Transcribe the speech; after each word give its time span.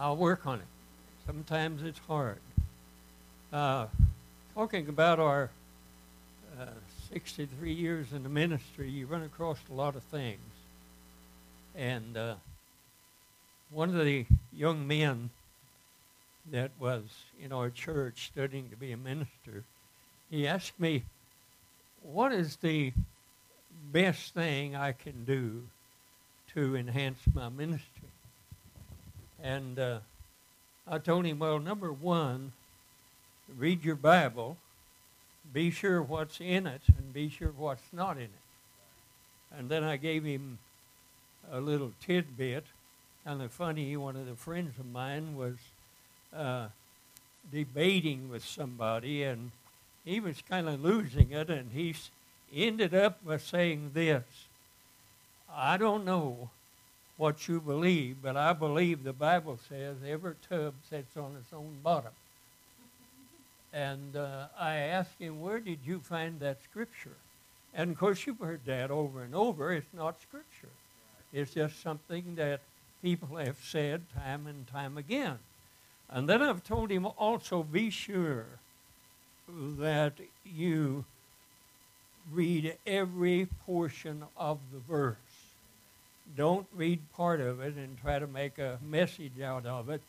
I'll 0.00 0.16
work 0.16 0.46
on 0.46 0.60
it. 0.60 0.66
Sometimes 1.26 1.82
it's 1.82 1.98
hard. 1.98 2.38
Uh, 3.52 3.86
talking 4.54 4.88
about 4.88 5.20
our 5.20 5.50
uh, 6.58 6.64
63 7.12 7.70
years 7.70 8.06
in 8.14 8.22
the 8.22 8.30
ministry, 8.30 8.88
you 8.88 9.04
run 9.04 9.22
across 9.22 9.58
a 9.70 9.74
lot 9.74 9.96
of 9.96 10.02
things. 10.04 10.40
And 11.76 12.16
uh, 12.16 12.36
one 13.70 13.90
of 13.90 14.02
the 14.02 14.24
young 14.54 14.88
men 14.88 15.28
that 16.50 16.70
was 16.80 17.02
in 17.38 17.52
our 17.52 17.68
church 17.68 18.30
studying 18.32 18.70
to 18.70 18.76
be 18.76 18.92
a 18.92 18.96
minister, 18.96 19.64
he 20.30 20.48
asked 20.48 20.80
me, 20.80 21.02
What 22.02 22.32
is 22.32 22.56
the 22.56 22.94
best 23.92 24.32
thing 24.32 24.74
I 24.74 24.92
can 24.92 25.26
do 25.26 25.64
to 26.54 26.74
enhance 26.74 27.20
my 27.34 27.50
ministry? 27.50 28.09
And 29.42 29.78
uh, 29.78 29.98
I 30.86 30.98
told 30.98 31.24
him, 31.24 31.38
Well, 31.38 31.58
number 31.58 31.92
one, 31.92 32.52
read 33.56 33.84
your 33.84 33.96
Bible, 33.96 34.56
be 35.52 35.70
sure 35.70 36.02
what's 36.02 36.40
in 36.40 36.66
it, 36.66 36.82
and 36.96 37.12
be 37.12 37.28
sure 37.28 37.52
what's 37.56 37.92
not 37.92 38.16
in 38.16 38.24
it. 38.24 38.30
And 39.56 39.68
then 39.68 39.82
I 39.82 39.96
gave 39.96 40.24
him 40.24 40.58
a 41.50 41.60
little 41.60 41.92
tidbit. 42.00 42.64
Kind 43.24 43.42
of 43.42 43.50
funny, 43.52 43.96
one 43.96 44.16
of 44.16 44.26
the 44.26 44.34
friends 44.34 44.78
of 44.78 44.86
mine 44.86 45.36
was 45.36 45.56
uh, 46.34 46.68
debating 47.52 48.30
with 48.30 48.44
somebody, 48.44 49.22
and 49.22 49.50
he 50.04 50.20
was 50.20 50.42
kind 50.48 50.68
of 50.68 50.82
losing 50.82 51.32
it, 51.32 51.50
and 51.50 51.72
he 51.72 51.94
ended 52.54 52.94
up 52.94 53.24
by 53.24 53.36
saying 53.36 53.90
this 53.94 54.24
I 55.52 55.76
don't 55.76 56.04
know 56.04 56.50
what 57.20 57.46
you 57.46 57.60
believe, 57.60 58.16
but 58.22 58.34
I 58.34 58.54
believe 58.54 59.04
the 59.04 59.12
Bible 59.12 59.58
says 59.68 59.98
every 60.06 60.36
tub 60.48 60.72
sits 60.88 61.18
on 61.18 61.36
its 61.36 61.52
own 61.52 61.76
bottom. 61.82 62.12
And 63.74 64.16
uh, 64.16 64.46
I 64.58 64.76
asked 64.76 65.18
him, 65.18 65.42
Where 65.42 65.60
did 65.60 65.80
you 65.84 66.00
find 66.00 66.40
that 66.40 66.62
scripture? 66.62 67.18
And 67.74 67.90
of 67.90 67.98
course, 67.98 68.26
you've 68.26 68.38
heard 68.38 68.62
that 68.64 68.90
over 68.90 69.22
and 69.22 69.34
over. 69.34 69.70
It's 69.70 69.92
not 69.92 70.16
scripture, 70.22 70.72
it's 71.30 71.52
just 71.52 71.82
something 71.82 72.36
that 72.36 72.60
people 73.02 73.36
have 73.36 73.58
said 73.62 74.00
time 74.14 74.46
and 74.46 74.66
time 74.66 74.96
again. 74.96 75.38
And 76.08 76.26
then 76.26 76.40
I've 76.40 76.64
told 76.64 76.90
him 76.90 77.04
also 77.04 77.62
be 77.62 77.90
sure 77.90 78.46
that 79.78 80.14
you 80.42 81.04
read 82.32 82.78
every 82.86 83.46
portion 83.66 84.24
of 84.38 84.58
the 84.72 84.78
verse. 84.78 85.16
Don't 86.36 86.66
read 86.74 87.00
part 87.16 87.40
of 87.40 87.60
it 87.60 87.74
and 87.74 88.00
try 88.00 88.18
to 88.18 88.26
make 88.26 88.58
a 88.58 88.78
message 88.86 89.40
out 89.42 89.66
of 89.66 89.88
it. 89.90 90.00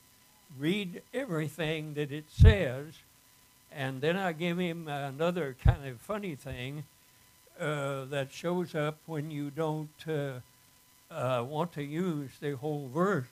Read 0.59 1.02
everything 1.14 1.94
that 1.95 2.11
it 2.11 2.25
says. 2.30 2.88
And 3.72 4.02
then 4.02 4.17
I 4.17 4.33
give 4.33 4.58
him 4.58 4.88
another 4.88 5.55
kind 5.64 5.88
of 5.88 5.99
funny 6.02 6.36
thing 6.36 6.83
uh, 7.59 8.05
that 8.05 8.31
shows 8.31 8.75
up 8.75 8.97
when 9.05 9.31
you 9.31 9.49
don't 9.49 9.89
uh, 10.08 10.39
uh, 11.09 11.44
want 11.44 11.73
to 11.73 11.83
use 11.83 12.31
the 12.42 12.58
whole 12.58 12.89
verse 12.94 13.25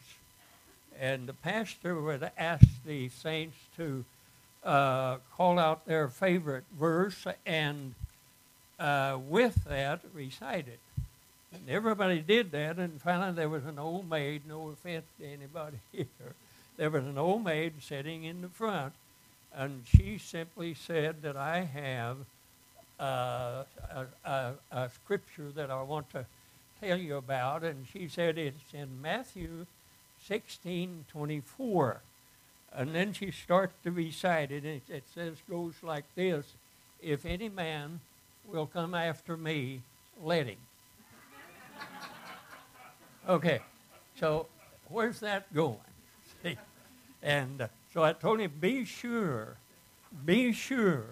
and 0.99 1.27
the 1.27 1.33
pastor 1.33 1.99
would 2.01 2.29
ask 2.37 2.65
the 2.85 3.09
saints 3.09 3.57
to 3.77 4.03
uh, 4.63 5.17
call 5.37 5.57
out 5.57 5.85
their 5.85 6.09
favorite 6.09 6.65
verse 6.77 7.25
and 7.45 7.95
uh, 8.79 9.17
with 9.27 9.63
that 9.65 10.01
recite 10.13 10.67
it. 10.67 10.79
And 11.53 11.69
everybody 11.69 12.19
did 12.19 12.51
that, 12.51 12.77
and 12.77 13.01
finally 13.01 13.33
there 13.33 13.49
was 13.49 13.65
an 13.65 13.79
old 13.79 14.09
maid, 14.09 14.43
no 14.47 14.69
offense 14.69 15.05
to 15.19 15.25
anybody 15.25 15.77
here, 15.91 16.05
there 16.77 16.89
was 16.89 17.03
an 17.03 17.17
old 17.17 17.43
maid 17.43 17.73
sitting 17.81 18.23
in 18.23 18.41
the 18.41 18.47
front, 18.47 18.93
and 19.53 19.83
she 19.85 20.17
simply 20.17 20.73
said 20.73 21.21
that 21.23 21.35
I 21.35 21.61
have 21.61 22.17
uh, 22.99 23.63
a, 23.91 24.05
a, 24.23 24.53
a 24.71 24.89
scripture 24.89 25.51
that 25.55 25.71
I 25.71 25.81
want 25.81 26.09
to 26.11 26.25
tell 26.81 26.97
you 26.97 27.17
about, 27.17 27.63
and 27.63 27.85
she 27.91 28.07
said 28.07 28.37
it's 28.37 28.73
in 28.73 29.01
Matthew 29.01 29.65
1624. 30.27 32.01
And 32.71 32.93
then 32.93 33.13
she 33.13 33.31
starts 33.31 33.73
to 33.83 33.91
recite 33.91 34.51
it, 34.51 34.63
and 34.63 34.81
it 34.87 35.03
says, 35.13 35.37
goes 35.49 35.73
like 35.81 36.05
this 36.15 36.45
If 37.01 37.25
any 37.25 37.49
man 37.49 37.99
will 38.45 38.67
come 38.67 38.93
after 38.93 39.35
me, 39.35 39.81
let 40.21 40.47
him. 40.47 40.57
Okay, 43.27 43.59
so 44.19 44.47
where's 44.89 45.19
that 45.19 45.53
going? 45.53 45.77
See? 46.43 46.57
And 47.21 47.61
uh, 47.61 47.67
so 47.93 48.03
I 48.03 48.13
told 48.13 48.39
him, 48.39 48.51
be 48.59 48.85
sure, 48.85 49.55
be 50.25 50.53
sure 50.53 51.05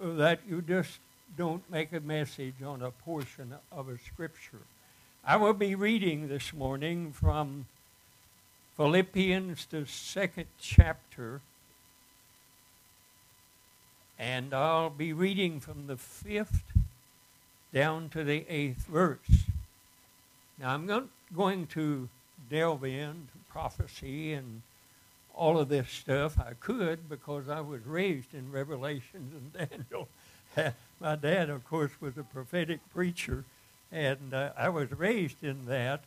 that 0.00 0.40
you 0.48 0.62
just 0.62 0.98
don't 1.36 1.68
make 1.70 1.92
a 1.92 2.00
message 2.00 2.62
on 2.64 2.82
a 2.82 2.90
portion 2.90 3.54
of 3.70 3.88
a 3.88 3.98
scripture. 3.98 4.60
I 5.24 5.36
will 5.36 5.54
be 5.54 5.74
reading 5.74 6.28
this 6.28 6.52
morning 6.52 7.12
from 7.12 7.66
Philippians, 8.76 9.66
the 9.66 9.86
second 9.86 10.46
chapter, 10.60 11.40
and 14.18 14.52
I'll 14.52 14.90
be 14.90 15.12
reading 15.12 15.60
from 15.60 15.86
the 15.86 15.96
fifth 15.96 16.64
down 17.72 18.08
to 18.10 18.24
the 18.24 18.44
eighth 18.48 18.86
verse. 18.86 19.46
Now, 20.58 20.74
I'm 20.74 20.86
not 20.86 21.06
going 21.34 21.66
to 21.68 22.08
delve 22.50 22.84
into 22.84 23.32
prophecy 23.50 24.32
and 24.32 24.62
all 25.34 25.58
of 25.58 25.68
this 25.68 25.88
stuff. 25.88 26.38
I 26.38 26.52
could 26.54 27.08
because 27.08 27.48
I 27.48 27.60
was 27.60 27.84
raised 27.86 28.34
in 28.34 28.52
Revelations 28.52 29.34
and 29.34 29.70
Daniel. 29.70 30.08
My 31.00 31.16
dad, 31.16 31.50
of 31.50 31.64
course, 31.66 31.92
was 32.00 32.18
a 32.18 32.22
prophetic 32.22 32.80
preacher, 32.92 33.44
and 33.90 34.34
uh, 34.34 34.50
I 34.56 34.68
was 34.68 34.92
raised 34.92 35.42
in 35.42 35.66
that. 35.66 36.02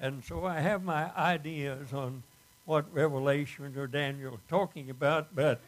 And 0.00 0.22
so 0.24 0.46
I 0.46 0.60
have 0.60 0.84
my 0.84 1.10
ideas 1.16 1.92
on 1.92 2.22
what 2.64 2.92
Revelation 2.94 3.74
or 3.76 3.86
Daniel 3.86 4.34
is 4.34 4.40
talking 4.48 4.90
about, 4.90 5.34
but 5.34 5.60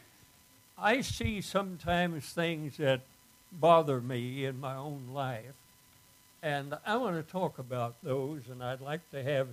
I 0.78 1.00
see 1.00 1.40
sometimes 1.40 2.24
things 2.26 2.76
that 2.76 3.00
bother 3.52 4.00
me 4.00 4.44
in 4.44 4.60
my 4.60 4.76
own 4.76 5.08
life. 5.12 5.54
And 6.42 6.74
I 6.86 6.96
want 6.96 7.16
to 7.16 7.32
talk 7.32 7.58
about 7.58 7.96
those, 8.02 8.42
and 8.50 8.62
I'd 8.62 8.80
like 8.80 9.08
to 9.10 9.22
have 9.22 9.48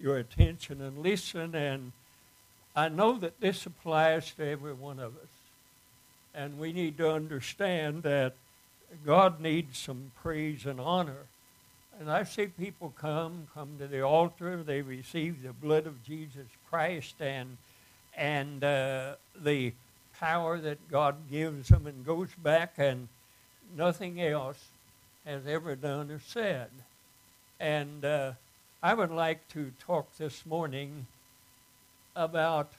your 0.00 0.18
attention 0.18 0.82
and 0.82 0.98
listen. 0.98 1.54
And 1.54 1.92
I 2.74 2.88
know 2.88 3.18
that 3.18 3.40
this 3.40 3.66
applies 3.66 4.32
to 4.34 4.46
every 4.46 4.74
one 4.74 4.98
of 4.98 5.16
us. 5.16 5.28
And 6.34 6.58
we 6.58 6.72
need 6.72 6.98
to 6.98 7.10
understand 7.10 8.02
that 8.02 8.34
God 9.04 9.40
needs 9.40 9.78
some 9.78 10.12
praise 10.22 10.66
and 10.66 10.80
honor 10.80 11.26
and 11.98 12.10
I 12.10 12.24
see 12.24 12.46
people 12.46 12.92
come, 12.98 13.46
come 13.54 13.76
to 13.78 13.86
the 13.86 14.02
altar, 14.02 14.62
they 14.62 14.82
receive 14.82 15.42
the 15.42 15.52
blood 15.52 15.86
of 15.86 16.04
Jesus 16.04 16.46
Christ 16.68 17.14
and, 17.20 17.56
and 18.14 18.62
uh, 18.62 19.14
the 19.40 19.72
power 20.20 20.58
that 20.58 20.90
God 20.90 21.16
gives 21.30 21.68
them 21.68 21.86
and 21.86 22.04
goes 22.04 22.28
back 22.42 22.74
and 22.76 23.08
nothing 23.76 24.20
else 24.20 24.62
has 25.26 25.46
ever 25.46 25.74
done 25.74 26.10
or 26.10 26.20
said. 26.20 26.70
And 27.58 28.04
uh, 28.04 28.32
I 28.82 28.94
would 28.94 29.10
like 29.10 29.48
to 29.48 29.72
talk 29.78 30.16
this 30.16 30.46
morning 30.46 31.06
about 32.14 32.72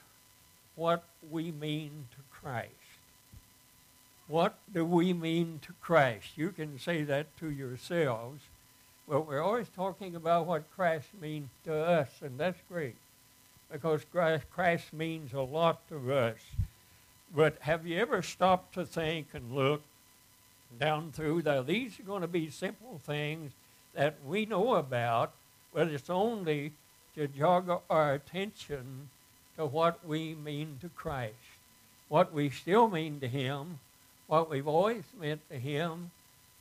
what 0.74 1.04
we 1.30 1.52
mean 1.52 2.06
to 2.12 2.18
Christ. 2.32 2.72
What 4.26 4.56
do 4.72 4.84
we 4.84 5.12
mean 5.12 5.60
to 5.62 5.72
Christ? 5.80 6.36
You 6.36 6.50
can 6.50 6.78
say 6.78 7.02
that 7.04 7.26
to 7.38 7.50
yourselves. 7.50 8.42
Well, 9.06 9.22
we're 9.22 9.42
always 9.42 9.68
talking 9.74 10.14
about 10.14 10.46
what 10.46 10.70
Christ 10.76 11.08
means 11.20 11.48
to 11.64 11.74
us, 11.74 12.10
and 12.20 12.38
that's 12.38 12.60
great 12.68 12.96
because 13.70 14.02
Christ 14.50 14.92
means 14.92 15.32
a 15.32 15.40
lot 15.40 15.86
to 15.88 16.12
us. 16.12 16.38
But 17.34 17.56
have 17.60 17.86
you 17.86 17.98
ever 17.98 18.22
stopped 18.22 18.74
to 18.74 18.86
think 18.86 19.28
and 19.34 19.52
look 19.52 19.82
down 20.78 21.12
through 21.12 21.42
there? 21.42 21.62
These 21.62 22.00
are 22.00 22.04
going 22.04 22.22
to 22.22 22.28
be 22.28 22.50
simple 22.50 23.00
things 23.04 23.52
that 23.94 24.16
we 24.24 24.46
know 24.46 24.74
about, 24.74 25.32
but 25.72 25.88
it's 25.88 26.10
only 26.10 26.72
to 27.14 27.28
jog 27.28 27.70
our 27.90 28.14
attention 28.14 29.08
to 29.56 29.66
what 29.66 30.04
we 30.06 30.34
mean 30.34 30.78
to 30.80 30.88
Christ, 30.88 31.34
what 32.08 32.32
we 32.32 32.50
still 32.50 32.88
mean 32.88 33.20
to 33.20 33.28
Him, 33.28 33.80
what 34.26 34.50
we've 34.50 34.68
always 34.68 35.04
meant 35.18 35.40
to 35.50 35.58
Him, 35.58 36.10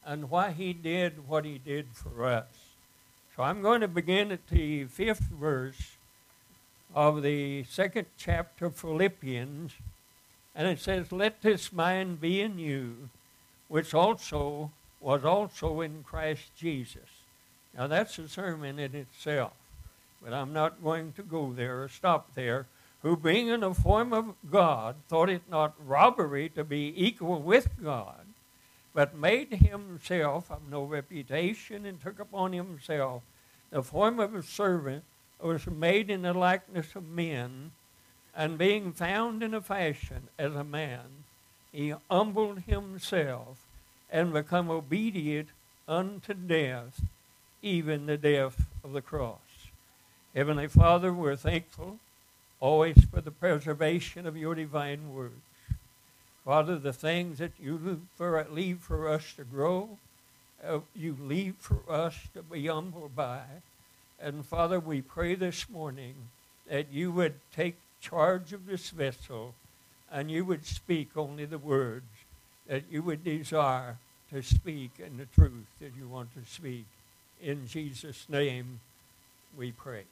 and 0.08 0.30
why 0.30 0.52
he 0.52 0.72
did 0.72 1.28
what 1.28 1.44
he 1.44 1.58
did 1.58 1.88
for 1.94 2.26
us. 2.26 2.46
So 3.36 3.44
I'm 3.44 3.62
going 3.62 3.82
to 3.82 3.90
begin 3.90 4.32
at 4.32 4.48
the 4.48 4.86
fifth 4.86 5.28
verse 5.30 5.98
of 6.96 7.22
the 7.22 7.66
second 7.66 8.08
chapter 8.18 8.68
of 8.68 8.78
Philippians, 8.78 9.74
and 10.56 10.68
it 10.68 10.80
says, 10.80 11.12
Let 11.12 11.42
this 11.42 11.74
mind 11.74 12.22
be 12.22 12.42
in 12.42 12.58
you, 12.58 13.10
which 13.68 13.94
also 13.94 14.72
was 15.00 15.24
also 15.24 15.82
in 15.82 16.04
Christ 16.04 16.56
Jesus. 16.58 17.10
Now 17.76 17.88
that's 17.88 18.18
a 18.18 18.28
sermon 18.28 18.80
in 18.80 18.96
itself, 18.96 19.54
but 20.24 20.34
I'm 20.34 20.54
not 20.54 20.84
going 20.84 21.14
to 21.14 21.24
go 21.24 21.54
there 21.54 21.84
or 21.84 21.90
stop 21.90 22.34
there. 22.34 22.66
who 23.02 23.16
being 23.16 23.48
in 23.48 23.62
the 23.62 23.74
form 23.74 24.12
of 24.12 24.34
God 24.50 24.96
thought 25.08 25.30
it 25.30 25.44
not 25.50 25.76
robbery 25.86 26.50
to 26.50 26.64
be 26.64 26.94
equal 26.96 27.42
with 27.42 27.70
God, 27.82 28.26
but 28.94 29.16
made 29.16 29.54
himself 29.54 30.50
of 30.52 30.70
no 30.70 30.84
reputation 30.84 31.86
and 31.86 32.02
took 32.02 32.20
upon 32.20 32.54
himself 32.54 33.22
the 33.70 33.84
form 33.84 34.20
of 34.20 34.34
a 34.34 34.42
servant, 34.42 35.04
was 35.40 35.68
made 35.68 36.10
in 36.10 36.24
the 36.24 36.34
likeness 36.34 36.96
of 36.96 37.08
men, 37.08 37.72
and 38.36 38.58
being 38.58 38.92
found 38.92 39.44
in 39.44 39.54
a 39.54 39.62
fashion 39.62 40.30
as 40.40 40.56
a 40.56 40.64
man, 40.64 41.26
he 41.72 41.94
humbled 42.10 42.62
himself 42.62 43.58
and 44.10 44.34
become 44.34 44.70
obedient 44.70 45.50
unto 45.88 46.34
death, 46.34 47.02
even 47.62 48.06
the 48.06 48.18
death 48.18 48.66
of 48.84 48.94
the 48.94 49.02
cross. 49.02 49.40
Heavenly 50.36 50.68
Father, 50.68 51.14
we're 51.14 51.36
thankful 51.36 52.00
always 52.60 53.04
for 53.06 53.22
the 53.22 53.32
preservation 53.32 54.26
of 54.26 54.38
your 54.38 54.56
divine 54.56 55.14
words. 55.14 55.34
Father, 56.44 56.78
the 56.78 56.94
things 56.94 57.40
that 57.40 57.52
you 57.60 58.00
leave 58.50 58.80
for, 58.80 59.10
us 59.10 59.34
to 59.34 59.44
grow, 59.44 59.98
uh, 60.66 60.80
you 60.96 61.18
leave 61.22 61.56
for 61.60 61.80
us 61.90 62.16
to 62.34 62.42
be 62.42 62.68
humbled 62.68 63.16
by. 63.16 63.42
And 64.20 64.46
Father, 64.46 64.80
we 64.80 65.02
pray 65.02 65.36
this 65.36 65.70
morning 65.70 66.16
that 66.70 66.88
you 66.92 67.12
would 67.12 67.36
take 67.54 67.76
charge 68.00 68.54
of 68.54 68.66
this 68.66 68.90
vessel 68.90 69.54
and 70.12 70.32
you 70.32 70.46
would 70.46 70.66
speak 70.66 71.10
only 71.16 71.46
the 71.46 71.58
words 71.58 72.06
that 72.68 72.84
you 72.90 73.02
would 73.02 73.24
desire 73.24 73.98
to 74.32 74.42
speak 74.42 74.92
and 75.04 75.20
the 75.20 75.26
truth 75.26 75.66
that 75.80 75.92
you 75.98 76.08
want 76.08 76.30
to 76.34 76.50
speak. 76.50 76.86
In 77.42 77.68
Jesus' 77.68 78.26
name 78.30 78.80
we 79.58 79.72
pray. 79.72 80.04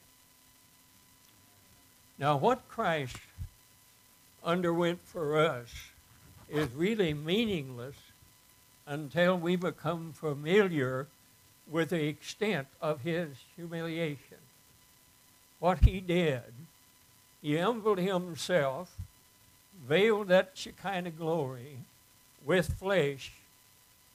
Now, 2.18 2.38
what 2.38 2.68
Christ 2.69 3.18
underwent 4.44 5.00
for 5.03 5.38
us 5.38 5.69
is 6.50 6.69
really 6.74 7.13
meaningless 7.13 7.95
until 8.88 9.38
we 9.38 9.56
become 9.56 10.13
familiar 10.13 11.07
with 11.69 11.89
the 11.89 12.06
extent 12.06 12.68
of 12.81 13.01
his 13.01 13.30
humiliation. 13.56 14.38
What 15.59 15.83
he 15.83 16.00
did, 16.00 16.53
he 17.42 17.57
humbled 17.57 17.97
himself, 17.97 18.95
veiled 19.88 20.27
that 20.30 20.51
Shekinah 20.54 21.12
glory 21.12 21.80
with 22.45 22.77
flesh, 22.77 23.31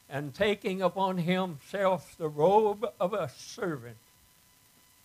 and 0.08 0.34
taking 0.34 0.82
upon 0.82 1.18
himself 1.18 2.16
the 2.18 2.28
robe 2.28 2.86
of 2.98 3.12
a 3.12 3.28
servant, 3.28 3.96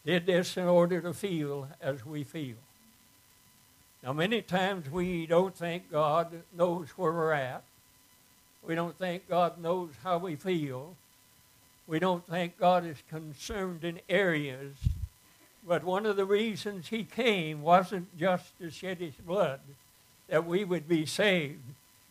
did 0.06 0.26
this 0.26 0.58
in 0.58 0.66
order 0.66 1.02
to 1.02 1.14
feel 1.14 1.68
as 1.82 2.06
we 2.06 2.24
feel. 2.24 2.56
Now, 4.04 4.14
many 4.14 4.44
times 4.44 4.90
we 4.90 5.26
don't 5.26 5.56
think 5.56 5.92
God 5.92 6.44
knows 6.56 6.90
where 6.92 7.12
we're 7.12 7.32
at. 7.32 7.64
We 8.64 8.76
don't 8.76 8.98
think 8.98 9.28
God 9.28 9.60
knows 9.60 9.90
how 10.04 10.20
we 10.20 10.36
feel. 10.36 10.96
We 11.88 12.00
don't 12.00 12.26
think 12.26 12.60
God 12.60 12.86
is 12.86 12.98
concerned 13.10 13.84
in 13.84 14.00
areas. 14.08 14.76
But 15.68 15.84
one 15.84 16.06
of 16.06 16.16
the 16.16 16.26
reasons 16.26 16.90
He 16.90 17.04
came 17.04 17.64
wasn't 17.64 18.16
just 18.18 18.58
to 18.60 18.70
shed 18.70 19.00
His 19.00 19.16
blood, 19.16 19.60
that 20.28 20.46
we 20.46 20.64
would 20.64 20.88
be 20.88 21.06
saved, 21.06 21.64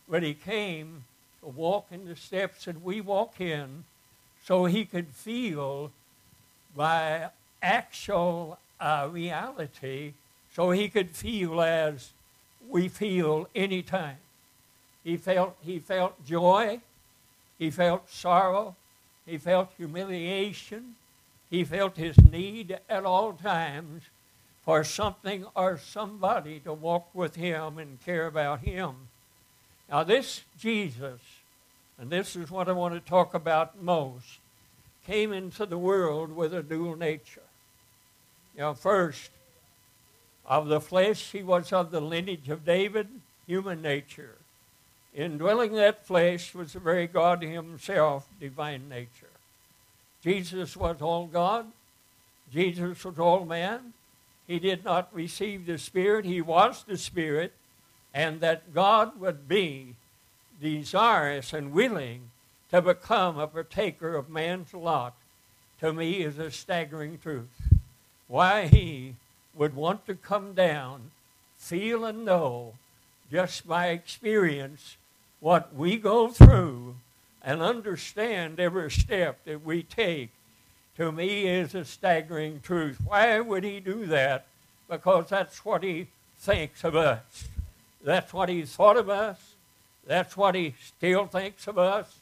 but 0.07 0.23
He 0.23 0.33
came 0.33 1.03
to 1.41 1.47
walk 1.47 1.87
in 1.91 2.05
the 2.05 2.15
steps 2.15 2.65
that 2.65 2.81
we 2.81 3.01
walk 3.01 3.39
in 3.39 3.83
so 4.43 4.65
He 4.65 4.85
could 4.85 5.09
feel 5.09 5.91
by 6.75 7.29
actual 7.61 8.59
uh, 8.79 9.07
reality 9.11 10.13
so 10.55 10.71
he 10.71 10.87
could 10.87 11.09
feel 11.09 11.59
as 11.59 12.11
we 12.69 12.87
feel 12.87 13.49
anytime. 13.53 14.17
He 15.03 15.17
felt, 15.17 15.55
he 15.61 15.79
felt 15.79 16.25
joy, 16.25 16.79
he 17.59 17.69
felt 17.69 18.09
sorrow, 18.09 18.75
he 19.25 19.37
felt 19.37 19.71
humiliation, 19.75 20.95
he 21.49 21.65
felt 21.65 21.97
his 21.97 22.17
need 22.23 22.79
at 22.89 23.03
all 23.03 23.33
times 23.33 24.03
for 24.65 24.83
something 24.83 25.45
or 25.55 25.77
somebody 25.77 26.59
to 26.61 26.73
walk 26.73 27.13
with 27.13 27.35
him 27.35 27.77
and 27.77 28.03
care 28.03 28.25
about 28.25 28.61
him. 28.61 28.95
Now, 29.89 30.03
this 30.03 30.43
Jesus, 30.59 31.21
and 31.99 32.09
this 32.09 32.35
is 32.35 32.49
what 32.49 32.67
I 32.67 32.71
want 32.71 32.95
to 32.95 32.99
talk 32.99 33.35
about 33.35 33.81
most, 33.81 34.39
came 35.05 35.31
into 35.31 35.67
the 35.67 35.77
world 35.77 36.35
with 36.35 36.53
a 36.53 36.63
dual 36.63 36.95
nature. 36.95 37.43
You 38.55 38.61
know, 38.61 38.73
first, 38.73 39.29
of 40.47 40.67
the 40.67 40.81
flesh, 40.81 41.31
he 41.31 41.43
was 41.43 41.71
of 41.73 41.91
the 41.91 42.01
lineage 42.01 42.49
of 42.49 42.65
David, 42.65 43.07
human 43.47 43.81
nature. 43.81 44.35
Indwelling 45.13 45.73
that 45.73 46.05
flesh 46.05 46.53
was 46.53 46.73
the 46.73 46.79
very 46.79 47.07
God 47.07 47.41
himself, 47.41 48.27
divine 48.39 48.89
nature. 48.89 49.29
Jesus 50.21 50.75
was 50.75 51.01
all 51.01 51.27
God. 51.27 51.67
Jesus 52.51 53.03
was 53.03 53.17
all 53.17 53.45
man. 53.45 53.93
He 54.47 54.59
did 54.59 54.83
not 54.83 55.13
receive 55.13 55.65
the 55.65 55.77
Spirit. 55.77 56.25
He 56.25 56.41
was 56.41 56.83
the 56.83 56.97
Spirit. 56.97 57.53
And 58.13 58.39
that 58.41 58.73
God 58.73 59.19
would 59.19 59.47
be 59.47 59.95
desirous 60.61 61.51
and 61.51 61.73
willing 61.73 62.29
to 62.71 62.81
become 62.81 63.37
a 63.37 63.47
partaker 63.47 64.15
of 64.15 64.29
man's 64.29 64.73
lot, 64.73 65.15
to 65.79 65.93
me 65.93 66.23
is 66.23 66.39
a 66.39 66.49
staggering 66.51 67.17
truth. 67.17 67.61
Why 68.27 68.67
he 68.67 69.15
would 69.53 69.75
want 69.75 70.05
to 70.07 70.15
come 70.15 70.53
down, 70.53 71.11
feel 71.57 72.05
and 72.05 72.25
know 72.25 72.73
just 73.31 73.67
by 73.67 73.87
experience 73.87 74.97
what 75.39 75.75
we 75.75 75.97
go 75.97 76.29
through 76.29 76.95
and 77.43 77.61
understand 77.61 78.59
every 78.59 78.89
step 78.89 79.43
that 79.45 79.63
we 79.63 79.83
take, 79.83 80.31
to 80.97 81.11
me 81.11 81.47
is 81.47 81.75
a 81.75 81.85
staggering 81.85 82.61
truth. 82.61 82.97
Why 83.03 83.39
would 83.39 83.63
he 83.63 83.79
do 83.79 84.05
that? 84.07 84.45
Because 84.89 85.29
that's 85.29 85.65
what 85.65 85.83
he 85.83 86.07
thinks 86.37 86.83
of 86.83 86.95
us. 86.95 87.47
That's 88.03 88.33
what 88.33 88.49
he 88.49 88.63
thought 88.63 88.97
of 88.97 89.09
us. 89.09 89.55
That's 90.05 90.37
what 90.37 90.55
he 90.55 90.75
still 90.83 91.25
thinks 91.25 91.67
of 91.67 91.77
us. 91.77 92.19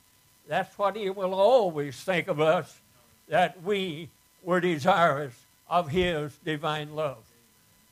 That's 0.48 0.78
what 0.78 0.96
he 0.96 1.10
will 1.10 1.34
always 1.34 1.96
think 2.02 2.28
of 2.28 2.40
us, 2.40 2.80
that 3.28 3.62
we 3.64 4.10
were 4.44 4.60
desirous 4.60 5.34
of 5.70 5.90
His 5.90 6.38
divine 6.46 6.96
love. 6.96 7.24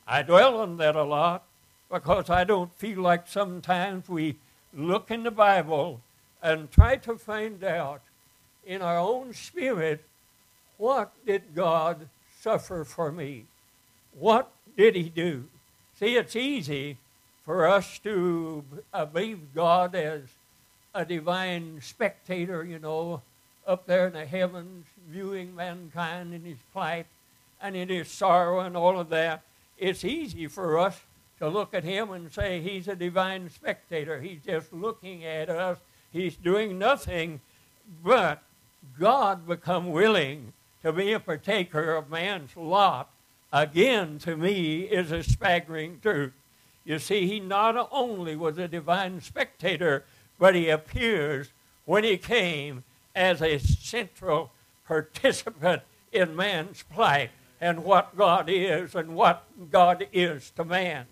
I 0.06 0.22
dwell 0.22 0.60
on 0.60 0.76
that 0.76 0.96
a 0.96 1.02
lot 1.02 1.42
because 1.90 2.30
I 2.30 2.44
don't 2.44 2.72
feel 2.74 3.00
like 3.00 3.26
sometimes 3.26 4.08
we 4.08 4.36
look 4.74 5.10
in 5.10 5.22
the 5.22 5.30
Bible 5.30 6.00
and 6.42 6.70
try 6.70 6.96
to 6.96 7.16
find 7.16 7.62
out 7.64 8.02
in 8.66 8.82
our 8.82 8.98
own 8.98 9.34
spirit 9.34 10.04
what 10.78 11.12
did 11.26 11.54
God 11.54 12.08
suffer 12.40 12.84
for 12.84 13.12
me? 13.12 13.44
What 14.18 14.50
did 14.76 14.96
He 14.96 15.08
do? 15.08 15.44
See, 15.98 16.16
it's 16.16 16.36
easy 16.36 16.96
for 17.44 17.66
us 17.66 17.98
to 18.00 18.64
believe 19.12 19.54
God 19.54 19.94
as 19.94 20.22
a 20.94 21.04
divine 21.04 21.80
spectator, 21.80 22.64
you 22.64 22.78
know, 22.78 23.22
up 23.66 23.86
there 23.86 24.08
in 24.08 24.12
the 24.12 24.26
heavens, 24.26 24.86
viewing 25.08 25.54
mankind 25.54 26.34
in 26.34 26.44
his 26.44 26.58
plight 26.72 27.06
and 27.60 27.76
in 27.76 27.88
his 27.88 28.08
sorrow 28.08 28.60
and 28.60 28.76
all 28.76 28.98
of 28.98 29.08
that, 29.10 29.42
it's 29.78 30.04
easy 30.04 30.46
for 30.46 30.78
us 30.78 31.00
to 31.38 31.48
look 31.48 31.74
at 31.74 31.84
him 31.84 32.10
and 32.12 32.32
say 32.32 32.60
he's 32.60 32.88
a 32.88 32.96
divine 32.96 33.50
spectator. 33.50 34.20
He's 34.20 34.40
just 34.44 34.72
looking 34.72 35.24
at 35.24 35.48
us. 35.48 35.78
He's 36.12 36.36
doing 36.36 36.78
nothing 36.78 37.40
but 38.04 38.42
God 38.98 39.46
become 39.46 39.90
willing 39.90 40.52
to 40.82 40.92
be 40.92 41.12
a 41.12 41.20
partaker 41.20 41.94
of 41.94 42.10
man's 42.10 42.56
lot. 42.56 43.10
Again, 43.52 44.18
to 44.20 44.36
me, 44.36 44.82
is 44.82 45.12
a 45.12 45.22
staggering 45.22 46.00
truth. 46.00 46.32
You 46.84 46.98
see, 46.98 47.26
he 47.26 47.38
not 47.38 47.88
only 47.92 48.34
was 48.34 48.58
a 48.58 48.68
divine 48.68 49.20
spectator, 49.20 50.04
but 50.38 50.54
he 50.54 50.68
appears 50.68 51.50
when 51.84 52.02
he 52.02 52.16
came 52.16 52.84
as 53.14 53.40
a 53.40 53.58
central 53.58 54.50
participant 54.86 55.82
in 56.12 56.34
man's 56.34 56.82
plight 56.82 57.30
and 57.60 57.84
what 57.84 58.16
God 58.16 58.48
is 58.48 58.94
and 58.94 59.14
what 59.14 59.44
God 59.70 60.08
is 60.12 60.50
to 60.56 60.64
man. 60.64 61.06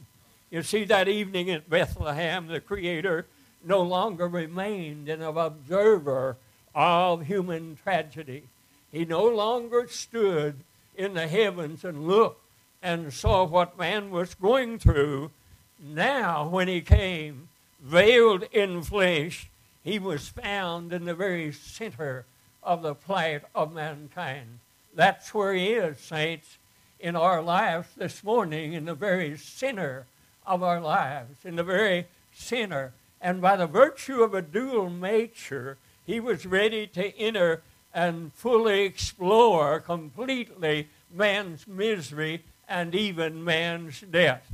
You 0.51 0.63
see, 0.63 0.85
that 0.85 1.07
evening 1.09 1.49
in 1.49 1.63
Bethlehem, 1.69 2.49
the 2.49 2.61
Creator 2.61 3.27
no 3.65 3.83
longer 3.83 4.27
remained 4.27 5.09
an 5.09 5.23
observer 5.23 6.37
of 6.75 7.27
human 7.27 7.79
tragedy. 7.83 8.45
He 8.93 9.05
no 9.05 9.25
longer 9.25 9.87
stood 9.89 10.57
in 10.97 11.15
the 11.15 11.29
heavens 11.29 11.85
and 11.85 12.07
looked 12.07 12.43
and 12.83 13.13
saw 13.13 13.45
what 13.45 13.79
man 13.79 14.11
was 14.11 14.35
going 14.35 14.79
through. 14.79 15.31
Now, 15.79 16.49
when 16.49 16.69
he 16.69 16.81
came, 16.81 17.49
veiled 17.81 18.45
in 18.53 18.83
flesh, 18.83 19.49
he 19.83 19.99
was 19.99 20.29
found 20.29 20.93
in 20.93 21.05
the 21.05 21.15
very 21.15 21.53
center 21.53 22.25
of 22.63 22.83
the 22.83 22.95
plight 22.95 23.43
of 23.55 23.73
mankind. 23.73 24.59
That's 24.95 25.33
where 25.33 25.55
He 25.55 25.69
is, 25.69 25.99
saints, 25.99 26.59
in 26.99 27.17
our 27.17 27.43
lives 27.43 27.89
this 27.97 28.23
morning, 28.23 28.75
in 28.75 28.85
the 28.85 28.95
very 28.95 29.37
center 29.39 30.07
of 30.47 30.63
our 30.63 30.81
lives, 30.81 31.45
in 31.45 31.57
the 31.57 31.65
very 31.65 32.07
center. 32.35 32.93
And 33.21 33.41
by 33.41 33.57
the 33.57 33.67
virtue 33.67 34.23
of 34.23 34.35
a 34.35 34.43
dual 34.43 34.91
nature, 34.91 35.79
he 36.07 36.21
was 36.21 36.45
ready 36.45 36.87
to 36.89 37.17
enter 37.19 37.63
and 37.93 38.33
fully 38.35 38.83
explore 38.83 39.81
completely 39.81 40.89
man's 41.13 41.67
misery 41.67 42.45
and 42.69 42.95
even 42.95 43.43
man's 43.45 44.01
death. 44.01 44.47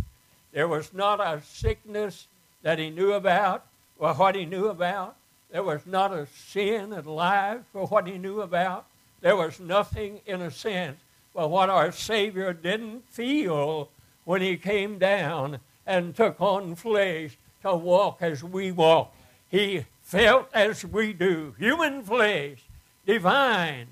There 0.52 0.68
was 0.68 0.92
not 0.94 1.20
a 1.20 1.42
sickness 1.42 2.26
that 2.62 2.78
he 2.78 2.90
knew 2.90 3.12
about 3.12 3.64
or 3.98 4.14
what 4.14 4.34
he 4.34 4.46
knew 4.46 4.68
about. 4.68 5.16
There 5.50 5.62
was 5.62 5.86
not 5.86 6.12
a 6.12 6.26
sin 6.26 6.92
alive 6.92 7.64
for 7.72 7.86
what 7.86 8.06
he 8.06 8.18
knew 8.18 8.40
about. 8.40 8.86
There 9.20 9.36
was 9.36 9.60
nothing, 9.60 10.20
in 10.26 10.40
a 10.40 10.50
sense, 10.50 10.98
but 11.34 11.50
what 11.50 11.70
our 11.70 11.92
Savior 11.92 12.52
didn't 12.52 13.08
feel 13.10 13.88
when 14.24 14.42
he 14.42 14.56
came 14.56 14.98
down 14.98 15.60
and 15.86 16.16
took 16.16 16.40
on 16.40 16.74
flesh 16.74 17.36
to 17.62 17.74
walk 17.74 18.18
as 18.20 18.42
we 18.42 18.72
walk. 18.72 19.14
He 19.48 19.84
felt 20.02 20.48
as 20.52 20.84
we 20.84 21.12
do, 21.12 21.54
human 21.58 22.02
flesh, 22.02 22.65
divine, 23.06 23.86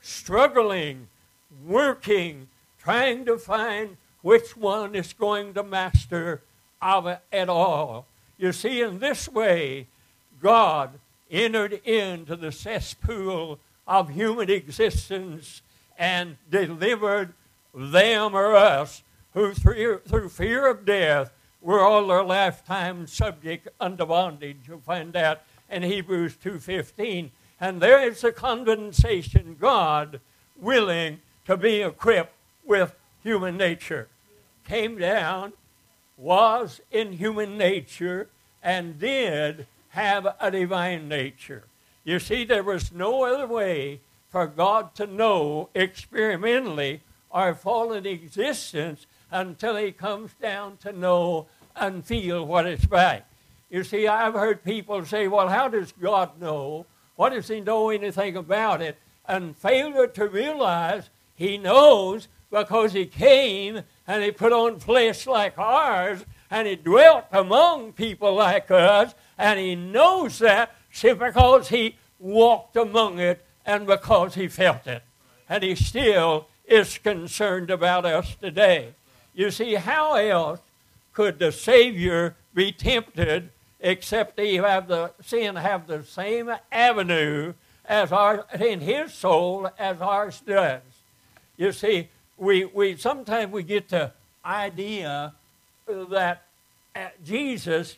struggling, 0.00 1.08
working, 1.66 2.48
trying 2.78 3.24
to 3.26 3.38
find 3.38 3.96
which 4.22 4.56
one 4.56 4.94
is 4.94 5.12
going 5.12 5.54
to 5.54 5.62
master 5.62 6.42
of 6.80 7.06
it 7.06 7.48
all. 7.48 8.06
You 8.38 8.52
see, 8.52 8.80
in 8.80 8.98
this 8.98 9.28
way, 9.28 9.86
God 10.42 10.98
entered 11.30 11.74
into 11.84 12.36
the 12.36 12.52
cesspool 12.52 13.58
of 13.86 14.10
human 14.10 14.50
existence 14.50 15.62
and 15.98 16.36
delivered 16.50 17.32
them 17.74 18.34
or 18.34 18.54
us 18.54 19.02
who, 19.34 19.52
through, 19.52 20.00
through 20.06 20.28
fear 20.28 20.66
of 20.66 20.84
death, 20.84 21.32
were 21.60 21.80
all 21.80 22.06
their 22.06 22.22
lifetime 22.22 23.06
subject 23.06 23.68
unto 23.80 24.06
bondage. 24.06 24.58
You'll 24.68 24.80
find 24.80 25.12
that 25.14 25.44
in 25.70 25.82
Hebrews 25.82 26.36
2.15. 26.44 27.30
And 27.64 27.80
there 27.80 28.06
is 28.06 28.22
a 28.22 28.30
condensation, 28.30 29.56
God 29.58 30.20
willing 30.54 31.22
to 31.46 31.56
be 31.56 31.80
equipped 31.80 32.34
with 32.62 32.94
human 33.22 33.56
nature. 33.56 34.08
Came 34.66 34.98
down, 34.98 35.54
was 36.18 36.82
in 36.90 37.14
human 37.14 37.56
nature, 37.56 38.28
and 38.62 38.98
did 38.98 39.66
have 39.88 40.26
a 40.38 40.50
divine 40.50 41.08
nature. 41.08 41.64
You 42.04 42.18
see, 42.18 42.44
there 42.44 42.62
was 42.62 42.92
no 42.92 43.24
other 43.24 43.46
way 43.46 44.00
for 44.28 44.46
God 44.46 44.94
to 44.96 45.06
know 45.06 45.70
experimentally 45.74 47.00
our 47.32 47.54
fallen 47.54 48.04
existence 48.04 49.06
until 49.30 49.76
He 49.76 49.90
comes 49.90 50.32
down 50.34 50.76
to 50.82 50.92
know 50.92 51.46
and 51.74 52.04
feel 52.04 52.46
what 52.46 52.66
it's 52.66 52.90
like. 52.90 53.24
You 53.70 53.84
see, 53.84 54.06
I've 54.06 54.34
heard 54.34 54.62
people 54.62 55.02
say, 55.06 55.28
well, 55.28 55.48
how 55.48 55.68
does 55.68 55.92
God 55.92 56.38
know? 56.38 56.84
What 57.16 57.30
does 57.30 57.48
He 57.48 57.60
know 57.60 57.90
anything 57.90 58.36
about 58.36 58.82
it? 58.82 58.98
And 59.26 59.56
failure 59.56 60.06
to 60.06 60.28
realize 60.28 61.10
He 61.34 61.58
knows 61.58 62.28
because 62.50 62.92
He 62.92 63.06
came 63.06 63.82
and 64.06 64.22
He 64.22 64.30
put 64.30 64.52
on 64.52 64.80
flesh 64.80 65.26
like 65.26 65.58
ours 65.58 66.24
and 66.50 66.68
He 66.68 66.76
dwelt 66.76 67.24
among 67.32 67.92
people 67.92 68.34
like 68.34 68.70
us 68.70 69.14
and 69.38 69.58
He 69.58 69.74
knows 69.74 70.38
that 70.40 70.74
simply 70.92 71.28
because 71.28 71.68
He 71.68 71.96
walked 72.18 72.76
among 72.76 73.18
it 73.18 73.44
and 73.64 73.86
because 73.86 74.34
He 74.34 74.48
felt 74.48 74.86
it. 74.86 75.02
And 75.48 75.62
He 75.62 75.74
still 75.74 76.48
is 76.66 76.98
concerned 76.98 77.70
about 77.70 78.04
us 78.04 78.36
today. 78.40 78.94
You 79.34 79.50
see, 79.50 79.74
how 79.74 80.14
else 80.14 80.60
could 81.12 81.38
the 81.38 81.52
Savior 81.52 82.36
be 82.54 82.72
tempted 82.72 83.50
except 83.84 84.40
he 84.40 84.56
have 84.56 84.88
the 84.88 85.12
sin 85.22 85.56
have 85.56 85.86
the 85.86 86.02
same 86.02 86.50
avenue 86.72 87.52
as 87.84 88.10
our 88.10 88.46
in 88.58 88.80
his 88.80 89.12
soul 89.12 89.70
as 89.78 90.00
ours 90.00 90.42
does. 90.46 90.80
You 91.58 91.70
see, 91.70 92.08
we, 92.38 92.64
we 92.64 92.96
sometimes 92.96 93.52
we 93.52 93.62
get 93.62 93.90
the 93.90 94.10
idea 94.44 95.34
that 95.86 96.42
uh, 96.96 97.08
Jesus 97.24 97.96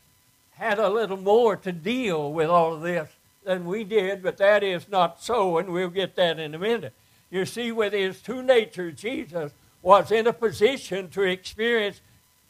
had 0.57 0.81
a 0.81 0.91
little 0.91 1.17
more 1.17 1.57
to 1.57 1.71
deal 1.71 2.33
with 2.33 2.51
all 2.51 2.75
of 2.75 2.83
this 2.83 3.09
than 3.45 3.65
we 3.65 3.85
did, 3.85 4.25
but 4.25 4.39
that 4.39 4.65
is 4.65 4.89
not 4.89 5.23
so, 5.23 5.59
and 5.59 5.69
we'll 5.69 5.89
get 5.89 6.17
that 6.17 6.41
in 6.41 6.53
a 6.53 6.59
minute. 6.59 6.95
You 7.31 7.47
see, 7.47 7.71
with 7.71 7.93
his 7.93 8.21
two 8.21 8.43
natures, 8.43 9.01
Jesus 9.01 9.53
was 9.83 10.11
in 10.11 10.27
a 10.27 10.33
position 10.33 11.11
to 11.11 11.23
experience 11.23 12.01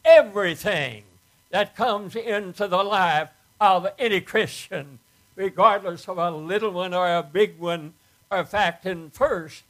everything 0.06 1.02
that 1.50 1.76
comes 1.76 2.16
into 2.16 2.68
the 2.68 2.82
life 2.82 3.30
of 3.60 3.86
any 3.98 4.20
Christian, 4.20 4.98
regardless 5.34 6.08
of 6.08 6.18
a 6.18 6.30
little 6.30 6.70
one 6.70 6.94
or 6.94 7.06
a 7.06 7.22
big 7.22 7.58
one. 7.58 7.94
In 8.30 8.44
fact, 8.44 8.86
in 8.86 9.10
first, 9.10 9.62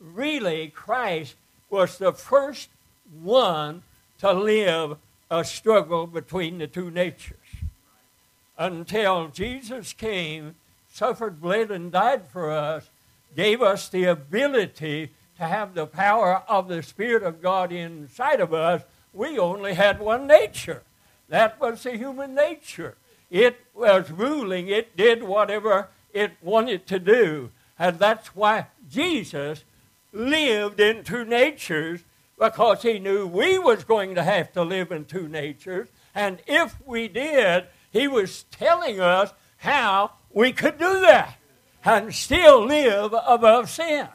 really, 0.00 0.68
Christ 0.68 1.34
was 1.70 1.98
the 1.98 2.12
first 2.12 2.68
one 3.22 3.82
to 4.18 4.32
live 4.32 4.98
a 5.30 5.44
struggle 5.44 6.06
between 6.06 6.58
the 6.58 6.66
two 6.66 6.90
natures. 6.90 7.38
Until 8.56 9.28
Jesus 9.28 9.92
came, 9.92 10.54
suffered, 10.92 11.40
bled, 11.40 11.70
and 11.70 11.90
died 11.90 12.28
for 12.28 12.52
us, 12.52 12.88
gave 13.34 13.62
us 13.62 13.88
the 13.88 14.04
ability 14.04 15.10
to 15.38 15.44
have 15.44 15.74
the 15.74 15.86
power 15.86 16.42
of 16.48 16.68
the 16.68 16.82
Spirit 16.82 17.22
of 17.22 17.42
God 17.42 17.72
inside 17.72 18.40
of 18.40 18.54
us, 18.54 18.82
we 19.12 19.38
only 19.38 19.74
had 19.74 19.98
one 19.98 20.26
nature. 20.26 20.82
That 21.28 21.60
was 21.60 21.82
the 21.82 21.96
human 21.96 22.34
nature. 22.34 22.96
It 23.30 23.60
was 23.74 24.10
ruling, 24.10 24.68
it 24.68 24.96
did 24.96 25.22
whatever 25.22 25.88
it 26.12 26.32
wanted 26.40 26.86
to 26.88 26.98
do. 26.98 27.50
And 27.78 27.98
that's 27.98 28.28
why 28.36 28.66
Jesus 28.88 29.64
lived 30.12 30.78
in 30.78 31.02
two 31.02 31.24
natures 31.24 32.00
because 32.38 32.82
he 32.82 32.98
knew 32.98 33.26
we 33.26 33.58
was 33.58 33.84
going 33.84 34.14
to 34.14 34.22
have 34.22 34.52
to 34.52 34.62
live 34.62 34.92
in 34.92 35.04
two 35.04 35.28
natures. 35.28 35.88
And 36.14 36.40
if 36.46 36.76
we 36.86 37.08
did, 37.08 37.66
he 37.90 38.06
was 38.08 38.44
telling 38.50 39.00
us 39.00 39.32
how 39.58 40.12
we 40.30 40.52
could 40.52 40.78
do 40.78 41.00
that 41.00 41.36
and 41.84 42.14
still 42.14 42.64
live 42.64 43.14
above 43.26 43.70
sin. 43.70 44.08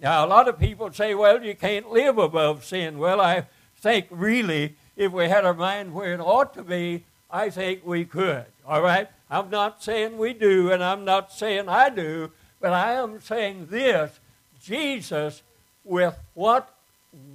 Now, 0.00 0.24
a 0.24 0.28
lot 0.28 0.48
of 0.48 0.58
people 0.58 0.92
say, 0.92 1.14
well, 1.14 1.42
you 1.42 1.54
can't 1.54 1.90
live 1.90 2.18
above 2.18 2.64
sin. 2.64 2.98
Well, 2.98 3.20
I 3.20 3.46
think 3.78 4.06
really, 4.10 4.76
if 4.96 5.12
we 5.12 5.28
had 5.28 5.44
our 5.44 5.54
mind 5.54 5.94
where 5.94 6.14
it 6.14 6.20
ought 6.20 6.54
to 6.54 6.62
be, 6.62 7.04
I 7.30 7.50
think 7.50 7.84
we 7.84 8.04
could. 8.04 8.46
All 8.66 8.82
right? 8.82 9.08
I'm 9.30 9.50
not 9.50 9.82
saying 9.82 10.16
we 10.16 10.32
do, 10.32 10.70
and 10.70 10.82
I'm 10.82 11.04
not 11.04 11.32
saying 11.32 11.68
I 11.68 11.90
do, 11.90 12.30
but 12.60 12.72
I 12.72 12.92
am 12.92 13.20
saying 13.20 13.68
this 13.70 14.18
Jesus, 14.62 15.42
with 15.84 16.18
what 16.34 16.74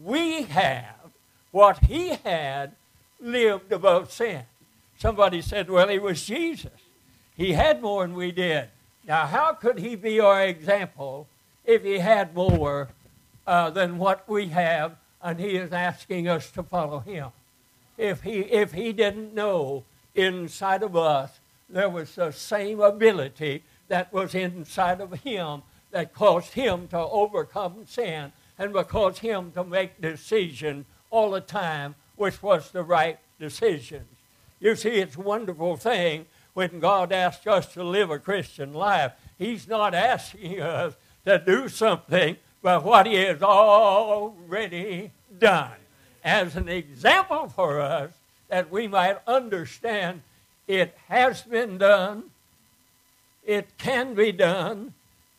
we 0.03 0.43
have, 0.43 1.11
what 1.51 1.79
he 1.85 2.09
had, 2.09 2.73
lived 3.19 3.71
above 3.71 4.11
sin. 4.11 4.43
Somebody 4.97 5.41
said, 5.41 5.69
well, 5.69 5.87
he 5.87 5.99
was 5.99 6.25
Jesus. 6.25 6.71
He 7.35 7.53
had 7.53 7.81
more 7.81 8.03
than 8.03 8.15
we 8.15 8.31
did. 8.31 8.67
Now, 9.07 9.25
how 9.25 9.53
could 9.53 9.79
he 9.79 9.95
be 9.95 10.19
our 10.19 10.43
example 10.43 11.27
if 11.65 11.83
he 11.83 11.99
had 11.99 12.35
more 12.35 12.89
uh, 13.47 13.69
than 13.69 13.97
what 13.97 14.27
we 14.27 14.47
have 14.47 14.95
and 15.21 15.39
he 15.39 15.55
is 15.55 15.71
asking 15.71 16.27
us 16.27 16.51
to 16.51 16.63
follow 16.63 16.99
him? 16.99 17.29
If 17.97 18.21
he, 18.23 18.39
if 18.39 18.73
he 18.73 18.93
didn't 18.93 19.33
know 19.33 19.83
inside 20.15 20.83
of 20.83 20.95
us 20.95 21.39
there 21.69 21.89
was 21.89 22.15
the 22.15 22.31
same 22.31 22.81
ability 22.81 23.63
that 23.87 24.11
was 24.11 24.35
inside 24.35 24.99
of 25.01 25.13
him 25.21 25.61
that 25.91 26.13
caused 26.13 26.53
him 26.53 26.87
to 26.89 26.97
overcome 26.97 27.85
sin 27.87 28.31
and 28.57 28.73
caused 28.87 29.19
him 29.19 29.51
to 29.53 29.63
make 29.63 30.01
decisions 30.01 30.85
all 31.09 31.31
the 31.31 31.41
time, 31.41 31.95
which 32.15 32.41
was 32.43 32.71
the 32.71 32.83
right 32.83 33.19
decisions. 33.39 34.07
You 34.59 34.75
see, 34.75 34.89
it's 34.89 35.15
a 35.15 35.21
wonderful 35.21 35.77
thing 35.77 36.25
when 36.53 36.79
God 36.79 37.11
asks 37.11 37.47
us 37.47 37.73
to 37.73 37.83
live 37.83 38.09
a 38.09 38.19
Christian 38.19 38.73
life. 38.73 39.13
He's 39.37 39.67
not 39.67 39.93
asking 39.93 40.61
us 40.61 40.95
to 41.25 41.39
do 41.39 41.67
something 41.69 42.37
but 42.61 42.83
what 42.83 43.07
He 43.07 43.15
has 43.15 43.41
already 43.41 45.11
done. 45.39 45.80
As 46.23 46.55
an 46.55 46.69
example 46.69 47.49
for 47.49 47.81
us 47.81 48.11
that 48.49 48.71
we 48.71 48.87
might 48.87 49.17
understand 49.27 50.21
it 50.67 50.95
has 51.07 51.41
been 51.41 51.77
done, 51.77 52.23
it 53.45 53.69
can 53.77 54.13
be 54.13 54.31
done, 54.31 54.93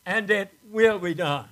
and 0.05 0.29
it 0.29 0.51
will 0.71 0.99
be 0.99 1.13
done. 1.13 1.47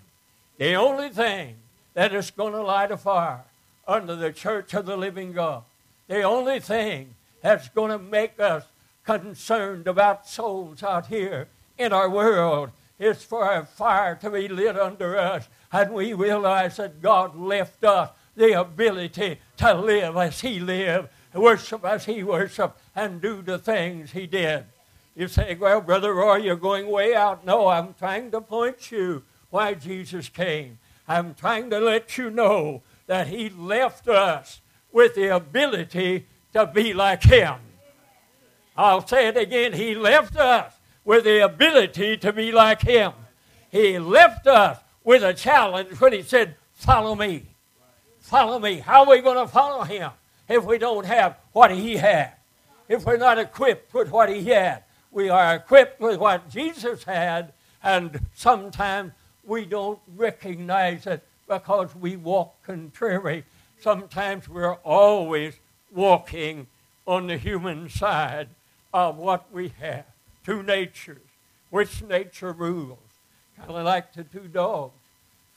The 0.58 0.76
only 0.76 1.10
thing 1.10 1.56
that 1.94 2.14
is 2.14 2.32
going 2.32 2.54
to 2.54 2.62
light 2.62 2.92
a 2.92 2.98
fire 2.98 3.46
under 3.88 4.16
the 4.16 4.32
church 4.32 4.74
of 4.74 4.86
the 4.86 4.98
living 4.98 5.34
God, 5.34 5.64
the 6.08 6.24
only 6.24 6.60
thing 6.60 7.16
that's 7.42 7.70
going 7.70 7.92
to 7.92 8.00
make 8.00 8.40
us 8.40 8.66
concerned 9.06 9.88
about 9.88 10.28
souls 10.28 10.84
out 10.84 11.08
here 11.08 11.48
in 11.78 11.94
our 11.94 12.10
world 12.10 12.70
is 13.00 13.24
for 13.24 13.52
a 13.52 13.66
fire 13.66 14.16
to 14.16 14.30
be 14.30 14.48
lit 14.48 14.78
under 14.78 15.18
us, 15.18 15.48
and 15.72 15.94
we 15.94 16.14
realize 16.14 16.78
that 16.78 17.02
God 17.02 17.36
left 17.36 17.84
us 17.84 18.10
the 18.36 18.60
ability 18.60 19.40
to 19.58 19.74
live 19.74 20.18
as 20.18 20.42
He 20.42 20.60
lived 20.60 21.10
worship 21.40 21.86
as 21.86 22.06
he 22.06 22.24
worshiped, 22.24 22.80
and 22.96 23.22
do 23.22 23.42
the 23.42 23.58
things 23.58 24.12
he 24.12 24.28
did. 24.28 24.66
You 25.16 25.28
say, 25.28 25.56
well, 25.56 25.82
Brother 25.82 26.14
Roy, 26.14 26.38
you're 26.38 26.56
going 26.56 26.88
way 26.88 27.16
out. 27.16 27.46
No, 27.46 27.68
I'm 27.68 27.94
trying 27.94 28.32
to 28.32 28.42
point 28.42 28.92
you 28.92 29.24
why 29.50 29.74
Jesus 29.74 30.30
came. 30.30 30.80
I'm 31.08 31.34
trying 31.34 31.70
to 31.70 31.80
let 31.80 32.18
you 32.18 32.30
know 32.30 32.82
that 33.08 33.28
he 33.28 33.50
left 33.50 34.08
us 34.08 34.62
with 34.92 35.16
the 35.16 35.36
ability 35.36 36.28
to 36.54 36.66
be 36.68 36.94
like 36.94 37.24
him. 37.24 37.56
I'll 38.78 39.06
say 39.06 39.28
it 39.28 39.38
again. 39.38 39.74
He 39.74 39.96
left 39.96 40.38
us 40.38 40.74
with 41.04 41.26
the 41.26 41.44
ability 41.44 42.18
to 42.18 42.32
be 42.32 42.52
like 42.52 42.82
him. 42.82 43.12
He 43.70 44.00
left 44.00 44.48
us 44.48 44.80
with 45.04 45.24
a 45.24 45.34
challenge 45.34 46.00
when 46.00 46.14
he 46.14 46.22
said, 46.22 46.56
Follow 46.74 47.16
me. 47.16 47.51
Follow 48.22 48.60
me. 48.60 48.80
How 48.80 49.04
are 49.04 49.10
we 49.10 49.22
going 49.22 49.38
to 49.38 49.48
follow 49.48 49.84
him 49.84 50.12
if 50.48 50.64
we 50.64 50.78
don't 50.78 51.06
have 51.06 51.38
what 51.52 51.72
he 51.72 51.98
had? 51.98 52.34
If 52.88 53.06
we're 53.06 53.18
not 53.18 53.38
equipped 53.38 53.94
with 53.94 54.10
what 54.12 54.30
he 54.30 54.46
had? 54.46 54.84
We 55.12 55.30
are 55.30 55.56
equipped 55.56 56.00
with 56.00 56.20
what 56.20 56.50
Jesus 56.50 57.04
had, 57.04 57.52
and 57.84 58.22
sometimes 58.34 59.12
we 59.44 59.66
don't 59.66 60.00
recognize 60.16 61.06
it 61.08 61.24
because 61.48 61.94
we 61.96 62.16
walk 62.16 62.56
contrary. 62.64 63.44
Sometimes 63.80 64.48
we're 64.48 64.76
always 64.76 65.56
walking 65.92 66.68
on 67.06 67.28
the 67.28 67.38
human 67.38 67.90
side 67.90 68.48
of 68.94 69.18
what 69.18 69.52
we 69.52 69.74
have. 69.80 70.06
Two 70.46 70.64
natures. 70.64 71.18
Which 71.70 72.02
nature 72.04 72.54
rules? 72.54 73.00
Kind 73.58 73.72
of 73.72 73.86
like 73.86 74.14
the 74.14 74.24
two 74.24 74.48
dogs 74.48 74.94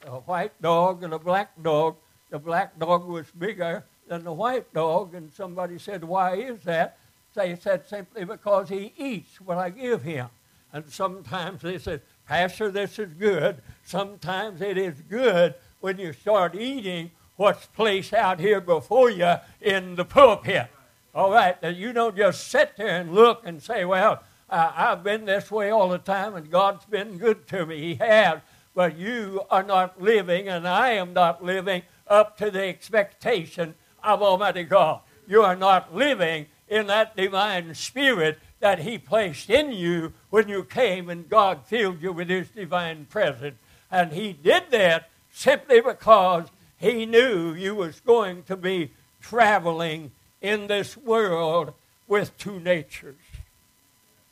a 0.05 0.19
white 0.19 0.61
dog 0.61 1.03
and 1.03 1.13
a 1.13 1.19
black 1.19 1.51
dog. 1.61 1.95
The 2.29 2.39
black 2.39 2.77
dog 2.79 3.05
was 3.05 3.27
bigger 3.31 3.83
than 4.07 4.23
the 4.23 4.33
white 4.33 4.73
dog, 4.73 5.15
and 5.15 5.31
somebody 5.33 5.77
said, 5.79 6.03
Why 6.03 6.35
is 6.35 6.63
that? 6.63 6.97
They 7.33 7.55
said 7.55 7.87
simply 7.87 8.23
because 8.23 8.69
he 8.69 8.93
eats 8.97 9.41
what 9.41 9.57
I 9.57 9.69
give 9.69 10.03
him. 10.03 10.27
And 10.71 10.89
sometimes 10.89 11.61
they 11.61 11.77
said, 11.77 12.01
Pastor, 12.27 12.71
this 12.71 12.97
is 12.97 13.13
good. 13.13 13.61
Sometimes 13.83 14.61
it 14.61 14.77
is 14.77 14.95
good 15.09 15.53
when 15.79 15.99
you 15.99 16.13
start 16.13 16.55
eating 16.55 17.11
what's 17.35 17.65
placed 17.67 18.13
out 18.13 18.39
here 18.39 18.61
before 18.61 19.09
you 19.09 19.35
in 19.61 19.95
the 19.95 20.05
pulpit. 20.05 20.67
All 21.13 21.31
right, 21.31 21.59
that 21.61 21.75
you 21.75 21.93
don't 21.93 22.15
just 22.15 22.47
sit 22.47 22.75
there 22.77 22.99
and 22.99 23.13
look 23.13 23.43
and 23.45 23.61
say, 23.61 23.85
Well, 23.85 24.23
uh, 24.49 24.71
I've 24.75 25.03
been 25.03 25.25
this 25.25 25.49
way 25.49 25.69
all 25.69 25.89
the 25.89 25.97
time 25.97 26.35
and 26.35 26.49
God's 26.49 26.85
been 26.85 27.17
good 27.17 27.47
to 27.47 27.65
me. 27.65 27.79
He 27.79 27.95
has. 27.95 28.39
But 28.75 28.97
you 28.97 29.41
are 29.49 29.63
not 29.63 30.01
living, 30.01 30.49
and 30.49 30.67
I 30.67 30.91
am 30.91 31.13
not 31.13 31.43
living 31.43 31.83
up 32.07 32.37
to 32.37 32.51
the 32.51 32.63
expectation 32.63 33.73
of 34.03 34.21
Almighty 34.21 34.63
God. 34.63 34.99
You 35.27 35.41
are 35.41 35.55
not 35.55 35.95
living 35.95 36.47
in 36.67 36.87
that 36.87 37.15
divine 37.15 37.73
spirit 37.73 38.37
that 38.59 38.79
He 38.79 38.97
placed 38.97 39.49
in 39.49 39.71
you 39.71 40.13
when 40.29 40.49
you 40.49 40.63
came 40.63 41.09
and 41.09 41.29
God 41.29 41.65
filled 41.65 42.01
you 42.01 42.11
with 42.11 42.29
His 42.29 42.49
divine 42.49 43.05
presence. 43.05 43.55
And 43.89 44.11
He 44.11 44.33
did 44.33 44.63
that 44.71 45.09
simply 45.31 45.81
because 45.81 46.47
He 46.77 47.05
knew 47.05 47.53
you 47.53 47.75
was 47.75 48.01
going 48.01 48.43
to 48.43 48.57
be 48.57 48.91
traveling 49.21 50.11
in 50.41 50.67
this 50.67 50.97
world 50.97 51.73
with 52.07 52.37
two 52.37 52.59
natures. 52.59 53.15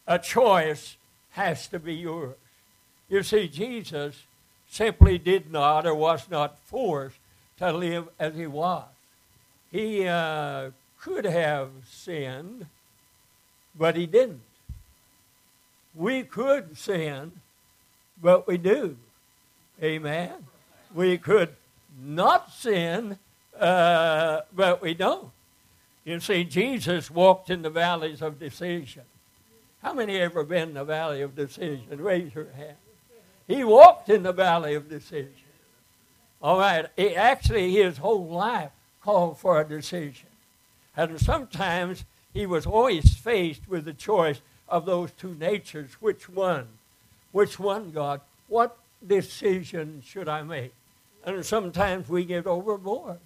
A 0.05 0.19
choice 0.19 0.97
has 1.31 1.67
to 1.69 1.79
be 1.79 1.95
yours. 1.95 2.35
You 3.09 3.23
see, 3.23 3.47
Jesus 3.47 4.23
simply 4.73 5.19
did 5.19 5.51
not 5.51 5.85
or 5.85 5.93
was 5.93 6.27
not 6.31 6.57
forced 6.65 7.17
to 7.59 7.71
live 7.71 8.07
as 8.17 8.33
he 8.33 8.47
was. 8.47 8.87
He 9.71 10.07
uh, 10.07 10.71
could 10.99 11.25
have 11.25 11.69
sinned, 11.87 12.65
but 13.77 13.95
he 13.95 14.07
didn't. 14.07 14.41
We 15.93 16.23
could 16.23 16.75
sin, 16.75 17.33
but 18.19 18.47
we 18.47 18.57
do. 18.57 18.97
Amen. 19.81 20.33
We 20.91 21.19
could 21.19 21.55
not 22.03 22.51
sin, 22.51 23.19
uh, 23.59 24.41
but 24.55 24.81
we 24.81 24.95
don't. 24.95 25.29
You 26.03 26.19
see, 26.19 26.43
Jesus 26.43 27.11
walked 27.11 27.51
in 27.51 27.61
the 27.61 27.69
valleys 27.69 28.23
of 28.23 28.39
decision. 28.39 29.03
How 29.83 29.93
many 29.93 30.17
ever 30.19 30.43
been 30.43 30.69
in 30.69 30.73
the 30.73 30.83
valley 30.83 31.21
of 31.21 31.35
decision? 31.35 31.85
Raise 32.01 32.33
your 32.33 32.51
hand. 32.53 32.77
He 33.47 33.63
walked 33.63 34.09
in 34.09 34.23
the 34.23 34.31
valley 34.33 34.75
of 34.75 34.89
decision. 34.89 35.33
All 36.41 36.59
right. 36.59 36.87
He, 36.95 37.15
actually, 37.15 37.71
his 37.73 37.97
whole 37.97 38.25
life 38.25 38.71
called 39.01 39.37
for 39.37 39.59
a 39.59 39.67
decision. 39.67 40.27
And 40.95 41.19
sometimes 41.19 42.05
he 42.33 42.45
was 42.45 42.65
always 42.65 43.15
faced 43.15 43.67
with 43.67 43.85
the 43.85 43.93
choice 43.93 44.41
of 44.67 44.85
those 44.85 45.11
two 45.11 45.35
natures. 45.35 45.91
Which 45.99 46.29
one? 46.29 46.67
Which 47.31 47.59
one, 47.59 47.91
God? 47.91 48.21
What 48.47 48.77
decision 49.05 50.01
should 50.05 50.29
I 50.29 50.43
make? 50.43 50.73
And 51.25 51.45
sometimes 51.45 52.09
we 52.09 52.25
get 52.25 52.45
overboard. 52.45 53.19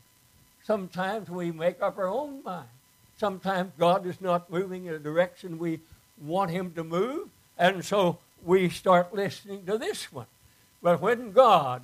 Sometimes 0.63 1.29
we 1.29 1.51
make 1.51 1.81
up 1.81 1.97
our 1.97 2.07
own 2.07 2.43
mind. 2.43 2.67
Sometimes 3.17 3.71
God 3.79 4.05
is 4.05 4.21
not 4.21 4.51
moving 4.51 4.85
in 4.85 4.93
a 4.93 4.99
direction 4.99 5.57
we 5.57 5.79
want 6.21 6.51
him 6.51 6.71
to 6.73 6.83
move. 6.83 7.29
And 7.57 7.83
so 7.83 8.19
we 8.43 8.69
start 8.69 9.13
listening 9.13 9.65
to 9.65 9.77
this 9.77 10.11
one. 10.11 10.27
But 10.81 11.01
when 11.01 11.31
God 11.31 11.83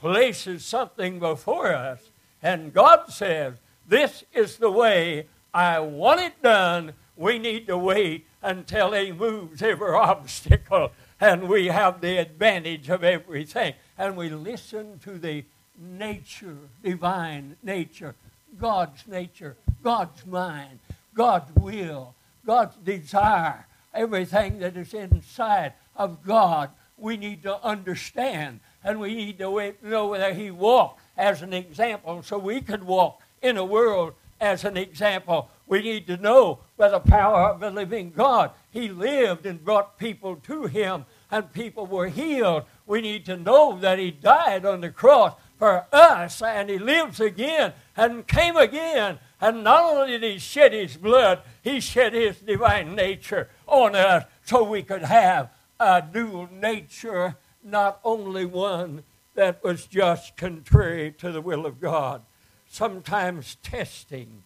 places 0.00 0.64
something 0.64 1.18
before 1.18 1.74
us 1.74 2.00
and 2.42 2.72
God 2.72 3.10
says, 3.10 3.54
This 3.88 4.24
is 4.34 4.56
the 4.56 4.70
way 4.70 5.26
I 5.52 5.80
want 5.80 6.20
it 6.20 6.42
done, 6.42 6.92
we 7.16 7.38
need 7.38 7.66
to 7.66 7.78
wait 7.78 8.26
until 8.42 8.92
He 8.92 9.12
moves 9.12 9.62
every 9.62 9.90
obstacle 9.94 10.92
and 11.20 11.48
we 11.48 11.66
have 11.66 12.00
the 12.00 12.18
advantage 12.18 12.88
of 12.88 13.02
everything. 13.02 13.74
And 13.98 14.16
we 14.16 14.28
listen 14.28 14.98
to 15.04 15.18
the 15.18 15.44
nature, 15.78 16.56
divine 16.82 17.56
nature, 17.62 18.14
God's 18.60 19.06
nature, 19.06 19.56
God's 19.82 20.26
mind, 20.26 20.78
God's 21.14 21.54
will, 21.56 22.14
God's 22.44 22.76
desire, 22.76 23.66
everything 23.94 24.58
that 24.58 24.76
is 24.76 24.92
inside 24.92 25.72
of 25.96 26.22
God 26.24 26.70
we 26.98 27.16
need 27.16 27.42
to 27.42 27.62
understand 27.62 28.60
and 28.82 29.00
we 29.00 29.14
need 29.14 29.38
to 29.38 29.74
know 29.82 30.06
whether 30.06 30.32
he 30.32 30.50
walked 30.50 31.00
as 31.16 31.42
an 31.42 31.52
example 31.52 32.22
so 32.22 32.38
we 32.38 32.60
could 32.60 32.84
walk 32.84 33.20
in 33.42 33.56
a 33.56 33.64
world 33.64 34.14
as 34.40 34.64
an 34.64 34.76
example. 34.76 35.50
We 35.66 35.82
need 35.82 36.06
to 36.06 36.16
know 36.16 36.60
by 36.76 36.90
the 36.90 37.00
power 37.00 37.50
of 37.50 37.60
the 37.60 37.70
living 37.70 38.12
God. 38.16 38.52
He 38.70 38.88
lived 38.88 39.46
and 39.46 39.64
brought 39.64 39.98
people 39.98 40.36
to 40.36 40.64
him 40.64 41.04
and 41.30 41.52
people 41.52 41.86
were 41.86 42.08
healed. 42.08 42.64
We 42.86 43.00
need 43.00 43.26
to 43.26 43.36
know 43.36 43.78
that 43.80 43.98
he 43.98 44.10
died 44.10 44.64
on 44.64 44.80
the 44.80 44.90
cross 44.90 45.34
for 45.58 45.86
us 45.92 46.40
and 46.42 46.70
he 46.70 46.78
lives 46.78 47.18
again 47.18 47.72
and 47.96 48.26
came 48.26 48.56
again. 48.56 49.18
And 49.40 49.64
not 49.64 49.84
only 49.84 50.12
did 50.12 50.22
he 50.22 50.38
shed 50.38 50.72
his 50.72 50.96
blood, 50.96 51.40
he 51.62 51.80
shed 51.80 52.14
his 52.14 52.38
divine 52.38 52.94
nature 52.94 53.50
on 53.66 53.94
us 53.94 54.24
so 54.44 54.62
we 54.62 54.82
could 54.82 55.02
have 55.02 55.50
a 55.78 56.02
dual 56.02 56.48
nature, 56.52 57.36
not 57.62 58.00
only 58.04 58.44
one 58.44 59.02
that 59.34 59.62
was 59.62 59.86
just 59.86 60.36
contrary 60.36 61.14
to 61.18 61.30
the 61.30 61.40
will 61.40 61.66
of 61.66 61.80
God. 61.80 62.22
Sometimes 62.68 63.56
testing, 63.62 64.42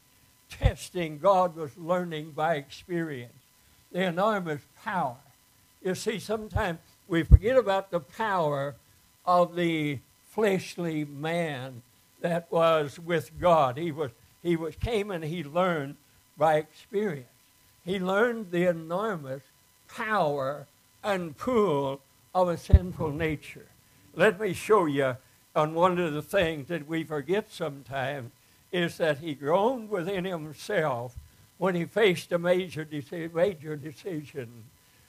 testing, 0.48 1.18
God 1.18 1.56
was 1.56 1.76
learning 1.76 2.32
by 2.32 2.56
experience 2.56 3.32
the 3.92 4.04
enormous 4.04 4.62
power. 4.84 5.16
You 5.82 5.94
see, 5.94 6.18
sometimes 6.18 6.78
we 7.08 7.22
forget 7.22 7.56
about 7.56 7.90
the 7.90 8.00
power 8.00 8.74
of 9.26 9.56
the 9.56 9.98
fleshly 10.30 11.04
man 11.04 11.82
that 12.20 12.50
was 12.50 12.98
with 12.98 13.38
God. 13.40 13.76
He 13.76 13.90
was 13.90 14.10
he 14.42 14.56
was 14.56 14.74
came 14.76 15.10
and 15.10 15.24
he 15.24 15.44
learned 15.44 15.96
by 16.38 16.56
experience. 16.56 17.26
He 17.84 17.98
learned 17.98 18.50
the 18.50 18.66
enormous 18.68 19.42
power 19.88 20.66
and 21.02 21.36
pool 21.36 22.00
of 22.34 22.48
a 22.48 22.56
sinful 22.56 23.10
nature. 23.10 23.66
Let 24.14 24.40
me 24.40 24.52
show 24.52 24.86
you 24.86 25.16
on 25.54 25.74
one 25.74 25.98
of 25.98 26.12
the 26.12 26.22
things 26.22 26.68
that 26.68 26.86
we 26.86 27.04
forget 27.04 27.50
sometimes 27.50 28.30
is 28.72 28.98
that 28.98 29.18
he 29.18 29.34
groaned 29.34 29.88
within 29.90 30.24
himself 30.24 31.16
when 31.58 31.74
he 31.74 31.84
faced 31.84 32.32
a 32.32 32.38
major, 32.38 32.86
major 33.32 33.76
decision. 33.76 34.64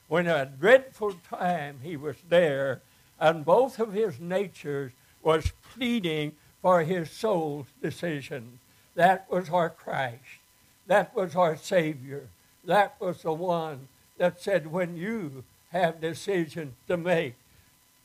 When 0.08 0.28
a 0.28 0.46
dreadful 0.46 1.14
time 1.30 1.80
he 1.82 1.96
was 1.96 2.18
there, 2.28 2.82
and 3.20 3.46
both 3.46 3.80
of 3.80 3.94
his 3.94 4.20
natures 4.20 4.92
was 5.22 5.54
pleading 5.74 6.34
for 6.62 6.84
his 6.84 7.10
soul's 7.12 7.68
decision. 7.82 8.60
That 8.96 9.30
was 9.32 9.50
our 9.50 9.70
Christ. 9.70 10.42
That 10.88 11.16
was 11.16 11.36
our 11.36 11.56
Savior. 11.56 12.28
That 12.66 13.00
was 13.00 13.22
the 13.22 13.32
one 13.34 13.88
that 14.18 14.42
said, 14.42 14.68
when 14.68 14.98
you 14.98 15.44
have 15.72 16.02
decisions 16.02 16.74
to 16.88 16.98
make. 16.98 17.36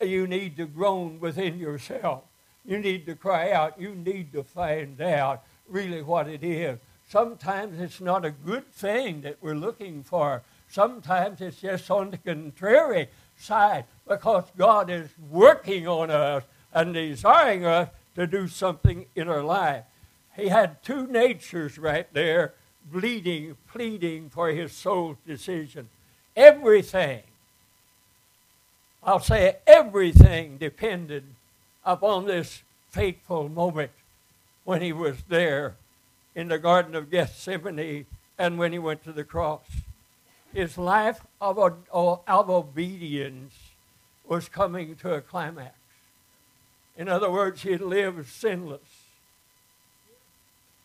You 0.01 0.27
need 0.27 0.57
to 0.57 0.67
groan 0.67 1.21
within 1.21 1.59
yourself. 1.59 2.25
You 2.65 2.79
need 2.79 3.07
to 3.07 3.15
cry 3.15 3.53
out. 3.53 3.81
You 3.81 3.95
need 3.95 4.33
to 4.33 4.43
find 4.43 5.01
out 5.01 5.43
really 5.69 6.03
what 6.03 6.29
it 6.29 6.43
is 6.43 6.79
Sometimes 7.09 7.81
it's 7.81 8.01
not 8.01 8.25
a 8.25 8.31
good 8.31 8.73
thing 8.73 9.21
that 9.21 9.37
we're 9.41 9.55
looking 9.55 10.03
for. 10.03 10.43
Sometimes 10.69 11.41
it's 11.41 11.61
just 11.61 11.89
on 11.91 12.11
the 12.11 12.19
contrary 12.19 13.09
side 13.37 13.85
because 14.09 14.45
God 14.57 14.91
is 14.91 15.09
working 15.31 15.87
on 15.87 16.11
us 16.11 16.43
and 16.75 16.95
desiring 16.95 17.65
us 17.65 17.89
to 18.17 18.27
do 18.27 18.49
something 18.49 19.07
in 19.15 19.29
our 19.29 19.45
life. 19.45 19.85
He 20.35 20.49
had 20.49 20.83
two 20.83 21.07
natures 21.07 21.79
right 21.79 22.13
there 22.13 22.55
bleeding, 22.91 23.57
pleading 23.69 24.29
for 24.29 24.49
his 24.49 24.73
soul's 24.73 25.17
decision. 25.25 25.89
Everything, 26.35 27.23
I'll 29.07 29.21
say 29.21 29.59
everything 29.69 30.59
depended 30.59 31.23
upon 31.85 32.27
this 32.27 32.65
fateful 32.91 33.49
moment 33.49 33.93
when 34.65 34.83
he 34.83 34.93
was 34.93 35.23
there 35.29 35.77
in 36.35 36.49
the 36.49 36.59
Garden 36.59 36.97
of 36.97 37.09
Gethsemane 37.09 38.07
and 38.37 38.59
when 38.59 38.73
he 38.73 38.81
went 38.81 39.05
to 39.05 39.13
the 39.13 39.23
cross. 39.23 39.65
His 40.53 40.77
life 40.77 41.21
of, 41.41 41.57
of 41.93 42.51
obedience 42.51 43.55
was 44.27 44.49
coming 44.49 44.97
to 44.97 45.15
a 45.15 45.21
climax. 45.21 45.77
In 46.97 47.09
other 47.09 47.31
words, 47.31 47.63
he 47.63 47.71
had 47.71 47.83
lived 47.83 48.27
sinless. 48.27 49.05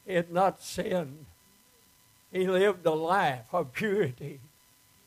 He 0.05 0.13
had 0.13 0.31
not 0.31 0.61
sinned. 0.61 1.25
He 2.31 2.45
lived 2.45 2.85
a 2.85 2.91
life 2.91 3.47
of 3.51 3.73
purity. 3.73 4.41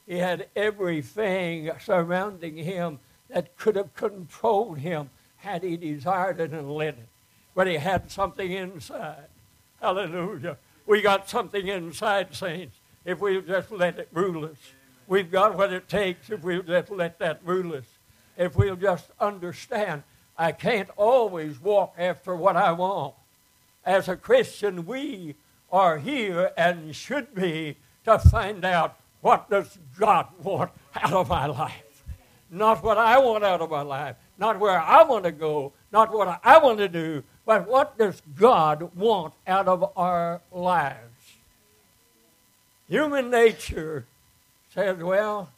He 0.06 0.18
had 0.18 0.48
everything 0.54 1.70
surrounding 1.80 2.56
him 2.56 2.98
that 3.28 3.56
could 3.56 3.76
have 3.76 3.94
controlled 3.94 4.78
him 4.78 5.10
had 5.36 5.62
he 5.62 5.76
desired 5.76 6.40
it 6.40 6.52
and 6.52 6.70
let 6.70 6.94
it. 6.94 7.08
But 7.54 7.66
he 7.66 7.74
had 7.74 8.10
something 8.10 8.50
inside. 8.50 9.26
Hallelujah. 9.80 10.58
We 10.86 11.00
got 11.00 11.28
something 11.28 11.68
inside, 11.68 12.34
saints, 12.34 12.76
if 13.04 13.20
we'll 13.20 13.42
just 13.42 13.70
let 13.70 13.98
it 13.98 14.08
rule 14.12 14.44
us. 14.44 14.58
We've 15.06 15.30
got 15.30 15.56
what 15.56 15.72
it 15.72 15.88
takes 15.88 16.30
if 16.30 16.42
we'll 16.42 16.62
just 16.62 16.90
let 16.90 17.18
that 17.18 17.40
rule 17.44 17.74
us. 17.74 17.84
If 18.36 18.56
we'll 18.56 18.76
just 18.76 19.10
understand, 19.20 20.02
I 20.36 20.52
can't 20.52 20.90
always 20.96 21.60
walk 21.60 21.94
after 21.98 22.34
what 22.34 22.56
I 22.56 22.72
want. 22.72 23.14
As 23.84 24.08
a 24.08 24.16
Christian, 24.16 24.86
we 24.86 25.36
are 25.70 25.98
here 25.98 26.50
and 26.56 26.94
should 26.94 27.34
be 27.34 27.76
to 28.04 28.18
find 28.18 28.64
out 28.64 28.96
what 29.24 29.48
does 29.48 29.78
God 29.98 30.26
want 30.42 30.70
out 30.94 31.14
of 31.14 31.30
my 31.30 31.46
life. 31.46 32.02
Not 32.50 32.84
what 32.84 32.98
I 32.98 33.18
want 33.18 33.42
out 33.42 33.62
of 33.62 33.70
my 33.70 33.80
life, 33.80 34.16
not 34.37 34.60
where 34.60 34.78
I 34.78 35.02
want 35.02 35.24
to 35.24 35.32
go, 35.32 35.72
not 35.90 36.12
what 36.12 36.40
I 36.44 36.58
want 36.58 36.76
to 36.76 36.88
do, 36.88 37.24
but 37.46 37.66
what 37.66 37.96
does 37.96 38.20
God 38.37 38.94
want 38.94 39.32
out 39.46 39.66
of 39.66 39.92
our 39.96 40.42
lives? 40.52 40.98
Human 42.87 43.30
nature 43.30 44.04
says, 44.74 44.98
well, 44.98 45.48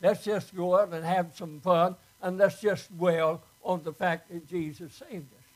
let's 0.00 0.22
just 0.22 0.54
go 0.54 0.78
out 0.78 0.92
and 0.92 1.04
have 1.04 1.32
some 1.34 1.58
fun 1.58 1.96
and 2.22 2.38
let's 2.38 2.60
just 2.60 2.96
dwell 2.96 3.42
on 3.64 3.82
the 3.82 3.92
fact 3.92 4.30
that 4.30 4.48
Jesus 4.48 4.94
saved 4.94 5.32
us. 5.32 5.48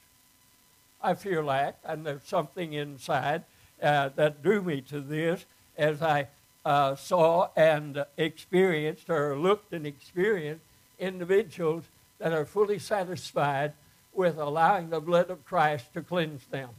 I 1.01 1.15
feel 1.15 1.45
like, 1.45 1.77
and 1.85 2.05
there's 2.05 2.25
something 2.25 2.73
inside 2.73 3.45
uh, 3.81 4.09
that 4.17 4.43
drew 4.43 4.61
me 4.61 4.81
to 4.91 5.01
this 5.01 5.47
as 5.79 6.03
I 6.03 6.27
uh, 6.65 6.95
saw 6.95 7.49
and 7.57 8.05
experienced 8.17 9.09
or 9.09 9.39
looked 9.39 9.73
and 9.73 9.87
experienced 9.87 10.65
individuals 10.99 11.85
that 12.19 12.33
are 12.33 12.45
fully 12.45 12.79
satisfied 12.79 13.73
with 14.13 14.39
allowing 14.39 14.91
the 14.91 15.01
blood 15.01 15.31
of 15.31 15.45
Christ 15.45 15.93
to 15.95 16.03
cleanse 16.03 16.45
them. 16.47 16.71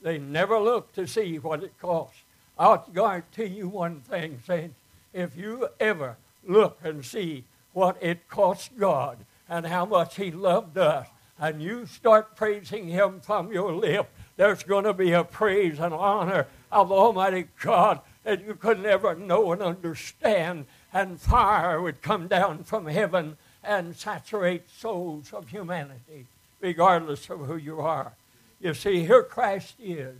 They 0.00 0.18
never 0.18 0.58
look 0.58 0.92
to 0.94 1.06
see 1.06 1.38
what 1.38 1.62
it 1.62 1.78
costs. 1.80 2.22
I'll 2.58 2.88
guarantee 2.92 3.46
you 3.46 3.68
one 3.68 4.00
thing, 4.00 4.40
saints. 4.46 4.74
If 5.12 5.36
you 5.36 5.68
ever 5.78 6.16
look 6.46 6.78
and 6.82 7.04
see 7.04 7.44
what 7.72 7.96
it 8.00 8.28
cost 8.28 8.78
God 8.78 9.18
and 9.48 9.66
how 9.66 9.84
much 9.84 10.16
He 10.16 10.30
loved 10.30 10.78
us, 10.78 11.06
and 11.40 11.62
you 11.62 11.86
start 11.86 12.34
praising 12.34 12.88
Him 12.88 13.20
from 13.20 13.52
your 13.52 13.72
lips, 13.72 14.08
there's 14.36 14.62
going 14.62 14.84
to 14.84 14.92
be 14.92 15.12
a 15.12 15.24
praise 15.24 15.78
and 15.78 15.94
honor 15.94 16.46
of 16.70 16.90
Almighty 16.90 17.48
God 17.60 18.00
that 18.24 18.44
you 18.44 18.54
could 18.54 18.80
never 18.80 19.14
know 19.14 19.52
and 19.52 19.62
understand, 19.62 20.66
and 20.92 21.20
fire 21.20 21.80
would 21.80 22.02
come 22.02 22.28
down 22.28 22.64
from 22.64 22.86
heaven 22.86 23.36
and 23.64 23.96
saturate 23.96 24.68
souls 24.70 25.32
of 25.32 25.48
humanity, 25.48 26.26
regardless 26.60 27.28
of 27.30 27.40
who 27.40 27.56
you 27.56 27.80
are. 27.80 28.12
You 28.60 28.74
see, 28.74 29.04
here 29.04 29.22
Christ 29.22 29.74
is, 29.80 30.16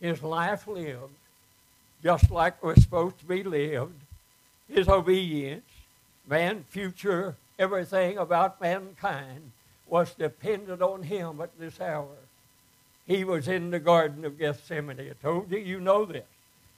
his 0.00 0.22
life 0.22 0.66
lived, 0.66 1.14
just 2.02 2.30
like 2.30 2.56
it 2.62 2.66
was 2.66 2.82
supposed 2.82 3.18
to 3.20 3.24
be 3.24 3.42
lived, 3.42 3.94
his 4.68 4.88
obedience, 4.88 5.64
man, 6.28 6.64
future, 6.68 7.36
everything 7.58 8.18
about 8.18 8.60
mankind 8.60 9.52
was 9.86 10.14
dependent 10.14 10.82
on 10.82 11.02
him 11.02 11.40
at 11.40 11.58
this 11.58 11.80
hour. 11.80 12.08
He 13.06 13.24
was 13.24 13.48
in 13.48 13.70
the 13.70 13.78
Garden 13.78 14.24
of 14.24 14.38
Gethsemane. 14.38 14.98
I 14.98 15.12
told 15.22 15.50
you, 15.50 15.58
you 15.58 15.80
know 15.80 16.04
this. 16.04 16.24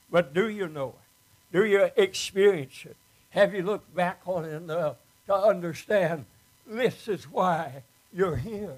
But 0.09 0.33
do 0.33 0.49
you 0.49 0.67
know 0.67 0.89
it? 0.89 1.57
Do 1.57 1.65
you 1.65 1.89
experience 1.95 2.83
it? 2.85 2.95
Have 3.31 3.53
you 3.53 3.63
looked 3.63 3.93
back 3.95 4.21
on 4.25 4.45
it 4.45 4.53
enough 4.53 4.95
to 5.27 5.35
understand 5.35 6.25
this 6.65 7.07
is 7.07 7.25
why 7.25 7.83
you're 8.13 8.35
here? 8.35 8.77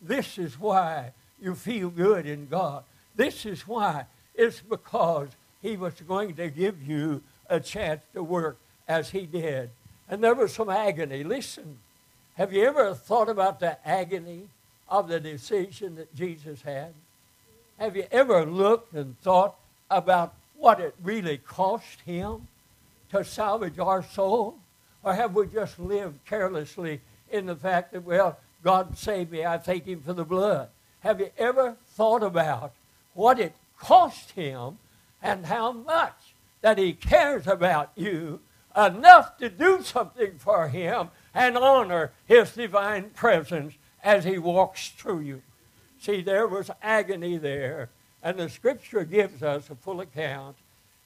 This 0.00 0.38
is 0.38 0.58
why 0.58 1.12
you 1.40 1.54
feel 1.54 1.90
good 1.90 2.26
in 2.26 2.46
God. 2.48 2.84
This 3.16 3.46
is 3.46 3.66
why. 3.66 4.04
It's 4.34 4.60
because 4.60 5.28
He 5.62 5.76
was 5.76 5.94
going 6.06 6.34
to 6.36 6.48
give 6.48 6.82
you 6.82 7.22
a 7.48 7.60
chance 7.60 8.02
to 8.14 8.22
work 8.22 8.58
as 8.86 9.10
He 9.10 9.26
did. 9.26 9.70
And 10.08 10.22
there 10.22 10.34
was 10.34 10.54
some 10.54 10.70
agony. 10.70 11.24
Listen, 11.24 11.78
have 12.36 12.52
you 12.52 12.64
ever 12.64 12.94
thought 12.94 13.28
about 13.28 13.60
the 13.60 13.76
agony 13.86 14.48
of 14.88 15.08
the 15.08 15.20
decision 15.20 15.96
that 15.96 16.14
Jesus 16.14 16.62
had? 16.62 16.94
Have 17.78 17.96
you 17.96 18.06
ever 18.10 18.46
looked 18.46 18.94
and 18.94 19.18
thought 19.20 19.56
about 19.90 20.34
what 20.58 20.80
it 20.80 20.94
really 21.02 21.38
cost 21.38 22.00
him 22.04 22.48
to 23.10 23.24
salvage 23.24 23.78
our 23.78 24.02
soul? 24.02 24.58
Or 25.02 25.14
have 25.14 25.34
we 25.34 25.46
just 25.46 25.78
lived 25.78 26.24
carelessly 26.26 27.00
in 27.30 27.46
the 27.46 27.56
fact 27.56 27.92
that, 27.92 28.04
well, 28.04 28.38
God 28.62 28.98
saved 28.98 29.30
me, 29.30 29.46
I 29.46 29.58
thank 29.58 29.86
him 29.86 30.02
for 30.02 30.12
the 30.12 30.24
blood? 30.24 30.68
Have 31.00 31.20
you 31.20 31.30
ever 31.38 31.76
thought 31.94 32.22
about 32.22 32.72
what 33.14 33.38
it 33.38 33.54
cost 33.78 34.32
him 34.32 34.78
and 35.22 35.46
how 35.46 35.72
much 35.72 36.34
that 36.60 36.78
he 36.78 36.92
cares 36.92 37.46
about 37.46 37.92
you 37.94 38.40
enough 38.76 39.36
to 39.38 39.48
do 39.48 39.82
something 39.82 40.38
for 40.38 40.68
him 40.68 41.10
and 41.34 41.56
honor 41.56 42.12
his 42.26 42.52
divine 42.52 43.10
presence 43.10 43.74
as 44.02 44.24
he 44.24 44.38
walks 44.38 44.90
through 44.90 45.20
you. 45.20 45.42
See, 46.00 46.22
there 46.22 46.46
was 46.46 46.70
agony 46.82 47.36
there, 47.36 47.90
and 48.22 48.38
the 48.38 48.48
scripture 48.48 49.04
gives 49.04 49.42
us 49.42 49.70
a 49.70 49.74
full 49.74 50.00
account, 50.00 50.56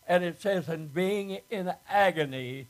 and 0.09 0.25
it 0.25 0.40
says, 0.40 0.68
And 0.68 0.92
being 0.92 1.40
in 1.51 1.72
agony, 1.88 2.66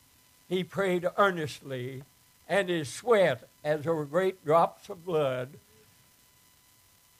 he 0.49 0.63
prayed 0.63 1.07
earnestly, 1.17 2.03
and 2.47 2.69
his 2.69 2.89
sweat, 2.89 3.47
as 3.63 3.85
were 3.85 4.05
great 4.05 4.43
drops 4.45 4.89
of 4.89 5.05
blood, 5.05 5.49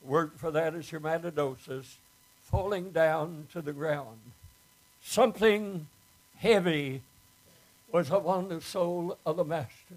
word 0.03 0.31
for 0.35 0.51
that 0.51 0.75
is 0.75 0.91
hematidrosis, 0.91 1.95
falling 2.41 2.91
down 2.91 3.47
to 3.53 3.61
the 3.61 3.73
ground. 3.73 4.19
Something 5.01 5.87
heavy 6.37 7.01
was 7.91 8.09
upon 8.09 8.49
the 8.49 8.59
soul 8.59 9.17
of 9.25 9.37
the 9.37 9.45
Master. 9.45 9.95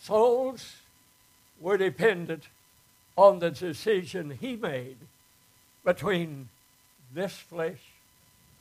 Souls 0.00 0.76
were 1.60 1.76
dependent 1.76 2.48
on 3.16 3.38
the 3.38 3.50
decision 3.50 4.38
he 4.40 4.56
made 4.56 4.96
between 5.84 6.48
this 7.14 7.32
flesh 7.32 7.80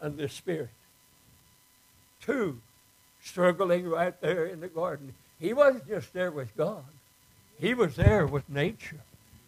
and 0.02 0.18
this 0.18 0.34
spirit. 0.34 0.70
Two, 2.22 2.60
struggling 3.22 3.88
right 3.88 4.20
there 4.22 4.46
in 4.46 4.60
the 4.60 4.68
garden. 4.68 5.14
He 5.40 5.54
wasn't 5.54 5.88
just 5.88 6.14
there 6.14 6.32
with 6.32 6.56
God, 6.56 6.84
he 7.60 7.74
was 7.74 7.96
there 7.96 8.26
with 8.26 8.50
nature. 8.50 9.02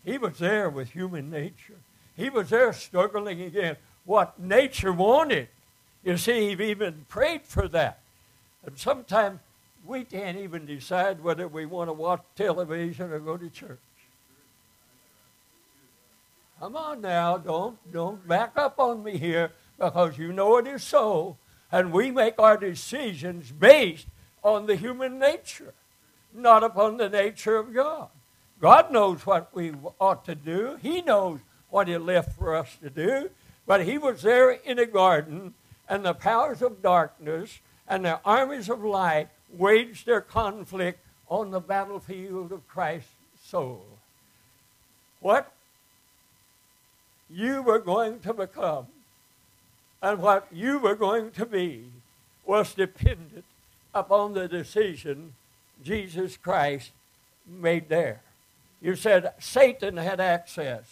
He 0.06 0.18
was 0.18 0.38
there 0.38 0.70
with 0.70 0.90
human 0.90 1.30
nature. 1.30 1.78
He 2.18 2.30
was 2.30 2.50
there 2.50 2.74
struggling 2.74 3.42
against 3.42 3.80
what 4.06 4.38
nature 4.38 4.92
wanted. 4.92 5.48
You 6.04 6.18
see, 6.18 6.54
he 6.54 6.64
even 6.70 7.06
prayed 7.08 7.44
for 7.44 7.70
that. 7.70 8.00
And 8.66 8.78
sometimes 8.78 9.40
we 9.86 10.04
can't 10.04 10.38
even 10.38 10.66
decide 10.66 11.24
whether 11.24 11.48
we 11.48 11.66
want 11.66 11.90
to 11.90 11.94
watch 11.94 12.22
television 12.36 13.12
or 13.12 13.20
go 13.20 13.38
to 13.38 13.50
church. 13.50 13.80
Come 16.64 16.78
on 16.78 17.02
now, 17.02 17.38
don't 17.38 17.78
don't 17.92 18.26
back 18.26 18.54
up 18.56 18.80
on 18.80 19.04
me 19.04 19.18
here 19.18 19.52
because 19.78 20.18
you 20.18 20.32
know 20.32 20.56
it 20.56 20.66
is 20.66 20.82
so, 20.82 21.36
and 21.70 21.92
we 21.92 22.10
make 22.10 22.40
our 22.40 22.56
decisions 22.56 23.52
based 23.52 24.08
on 24.44 24.66
the 24.66 24.78
human 24.78 25.20
nature, 25.20 25.74
not 26.34 26.64
upon 26.64 26.96
the 26.96 27.10
nature 27.10 27.58
of 27.58 27.74
God. 27.74 28.08
God 28.62 28.94
knows 28.94 29.26
what 29.26 29.54
we 29.54 29.74
ought 30.00 30.24
to 30.24 30.36
do. 30.36 30.78
He 30.82 31.02
knows 31.02 31.42
what 31.70 31.90
He 31.90 31.98
left 31.98 32.32
for 32.38 32.56
us 32.56 32.78
to 32.82 32.90
do. 32.90 33.30
But 33.68 33.84
he 33.84 33.98
was 33.98 34.22
there 34.22 34.52
in 34.52 34.80
a 34.80 34.86
garden, 34.86 35.56
and 35.90 36.06
the 36.06 36.14
powers 36.14 36.62
of 36.62 36.82
darkness 36.82 37.60
and 37.90 38.06
the 38.06 38.22
armies 38.24 38.70
of 38.70 38.86
light 38.86 39.28
waged 39.52 40.06
their 40.06 40.22
conflict 40.22 41.02
on 41.28 41.52
the 41.52 41.60
battlefield 41.60 42.54
of 42.54 42.66
Christ's 42.70 43.12
soul. 43.44 43.86
What 45.20 45.52
you 47.34 47.64
were 47.64 47.80
going 47.80 48.20
to 48.20 48.34
become 48.34 48.88
and 50.02 50.20
what 50.20 50.48
you 50.52 50.80
were 50.80 50.96
going 50.96 51.32
to 51.32 51.46
be 51.46 51.86
was 52.46 52.74
dependent 52.74 53.46
upon 53.96 54.34
the 54.34 54.48
decision 54.48 55.34
Jesus 55.84 56.36
Christ 56.36 56.92
made 57.48 57.88
there. 57.90 58.22
You 58.82 58.96
said 58.96 59.34
Satan 59.40 59.96
had 59.96 60.20
access 60.20 60.84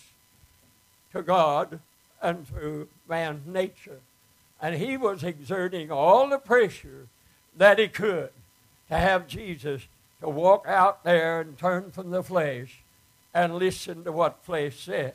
to 1.12 1.22
God 1.22 1.80
and 2.22 2.48
to 2.48 2.88
man's 3.08 3.46
nature. 3.46 4.00
And 4.62 4.76
he 4.76 4.96
was 4.96 5.24
exerting 5.24 5.92
all 5.92 6.30
the 6.30 6.38
pressure 6.38 7.08
that 7.58 7.80
he 7.80 7.90
could 7.90 8.30
to 8.88 8.98
have 8.98 9.28
Jesus 9.28 9.88
to 10.22 10.30
walk 10.30 10.66
out 10.68 11.04
there 11.04 11.42
and 11.42 11.58
turn 11.58 11.92
from 11.92 12.12
the 12.12 12.24
flesh 12.24 12.80
and 13.34 13.56
listen 13.56 14.06
to 14.06 14.12
what 14.12 14.44
flesh 14.44 14.80
says. 14.80 15.14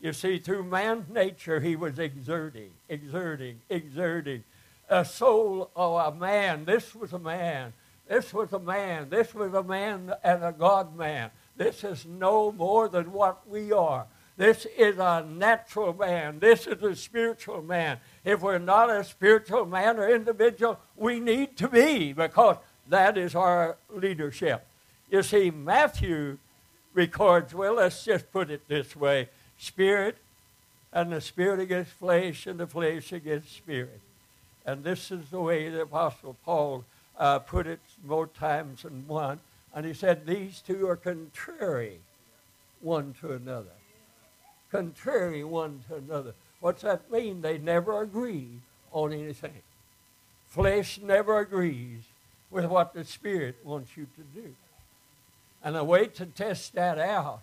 You 0.00 0.12
see, 0.12 0.38
through 0.38 0.64
man's 0.64 1.08
nature, 1.08 1.60
he 1.60 1.74
was 1.74 1.98
exerting, 1.98 2.70
exerting, 2.88 3.60
exerting. 3.68 4.44
A 4.88 5.04
soul 5.04 5.70
of 5.74 6.14
a 6.14 6.16
man. 6.16 6.64
This 6.64 6.94
was 6.94 7.12
a 7.12 7.18
man. 7.18 7.72
This 8.08 8.32
was 8.32 8.52
a 8.52 8.58
man. 8.58 9.10
This 9.10 9.34
was 9.34 9.52
a 9.52 9.62
man 9.62 10.14
and 10.22 10.44
a 10.44 10.52
God 10.52 10.96
man. 10.96 11.30
This 11.56 11.84
is 11.84 12.06
no 12.06 12.52
more 12.52 12.88
than 12.88 13.12
what 13.12 13.46
we 13.48 13.72
are. 13.72 14.06
This 14.36 14.66
is 14.78 14.98
a 14.98 15.26
natural 15.28 15.92
man. 15.92 16.38
This 16.38 16.68
is 16.68 16.80
a 16.80 16.94
spiritual 16.94 17.60
man. 17.60 17.98
If 18.24 18.40
we're 18.40 18.58
not 18.58 18.88
a 18.88 19.02
spiritual 19.02 19.66
man 19.66 19.98
or 19.98 20.08
individual, 20.08 20.78
we 20.96 21.18
need 21.18 21.56
to 21.56 21.68
be 21.68 22.12
because 22.12 22.56
that 22.88 23.18
is 23.18 23.34
our 23.34 23.76
leadership. 23.90 24.64
You 25.10 25.24
see, 25.24 25.50
Matthew 25.50 26.38
records, 26.94 27.52
well, 27.52 27.74
let's 27.74 28.04
just 28.04 28.30
put 28.30 28.48
it 28.50 28.62
this 28.68 28.94
way 28.94 29.28
spirit, 29.58 30.16
and 30.92 31.12
the 31.12 31.20
spirit 31.20 31.60
against 31.60 31.92
flesh, 31.92 32.46
and 32.46 32.58
the 32.58 32.66
flesh 32.66 33.12
against 33.12 33.54
spirit. 33.54 34.00
And 34.64 34.84
this 34.84 35.10
is 35.10 35.28
the 35.30 35.40
way 35.40 35.68
the 35.68 35.82
Apostle 35.82 36.36
Paul 36.44 36.84
uh, 37.18 37.40
put 37.40 37.66
it 37.66 37.80
more 38.04 38.26
times 38.26 38.82
than 38.82 39.06
one. 39.06 39.40
And 39.74 39.84
he 39.84 39.92
said, 39.92 40.26
These 40.26 40.62
two 40.66 40.88
are 40.88 40.96
contrary 40.96 41.98
one 42.80 43.14
to 43.20 43.32
another. 43.32 43.76
Contrary 44.70 45.44
one 45.44 45.84
to 45.88 45.96
another. 45.96 46.34
What's 46.60 46.82
that 46.82 47.10
mean? 47.10 47.42
They 47.42 47.58
never 47.58 48.02
agree 48.02 48.48
on 48.92 49.12
anything. 49.12 49.62
Flesh 50.48 50.98
never 51.02 51.38
agrees 51.38 52.02
with 52.50 52.64
what 52.64 52.94
the 52.94 53.04
Spirit 53.04 53.56
wants 53.64 53.96
you 53.96 54.06
to 54.16 54.40
do. 54.40 54.54
And 55.62 55.76
the 55.76 55.84
way 55.84 56.06
to 56.06 56.26
test 56.26 56.74
that 56.74 56.98
out 56.98 57.42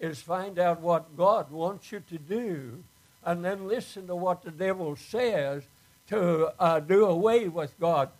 is 0.00 0.20
find 0.20 0.58
out 0.58 0.80
what 0.80 1.16
God 1.16 1.50
wants 1.50 1.92
you 1.92 2.02
to 2.10 2.18
do 2.18 2.82
and 3.24 3.44
then 3.44 3.66
listen 3.66 4.06
to 4.06 4.16
what 4.16 4.42
the 4.42 4.50
devil 4.50 4.96
says 4.96 5.64
to 6.08 6.52
uh, 6.60 6.80
do 6.80 7.06
away 7.06 7.48
with 7.48 7.78
God, 7.80 8.10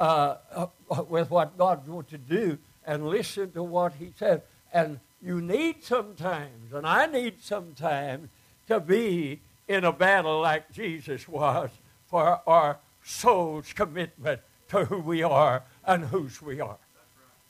uh, 0.00 0.36
uh, 0.52 0.66
with 1.08 1.30
what 1.30 1.56
God 1.56 1.86
wants 1.86 2.10
to 2.10 2.18
do, 2.18 2.58
and 2.84 3.06
listen 3.06 3.52
to 3.52 3.62
what 3.62 3.94
He 3.94 4.12
says. 4.18 4.40
And 4.72 4.98
you 5.22 5.40
need 5.40 5.84
sometimes, 5.84 6.72
and 6.72 6.86
I 6.86 7.06
need 7.06 7.36
sometimes, 7.40 8.28
to 8.66 8.80
be 8.80 9.40
in 9.68 9.84
a 9.84 9.92
battle 9.92 10.40
like 10.40 10.72
Jesus 10.72 11.28
was 11.28 11.70
for 12.08 12.40
our 12.46 12.78
soul's 13.04 13.72
commitment 13.72 14.40
to 14.68 14.84
who 14.84 14.98
we 14.98 15.22
are 15.22 15.62
and 15.84 16.04
whose 16.04 16.42
we 16.42 16.60
are. 16.60 16.78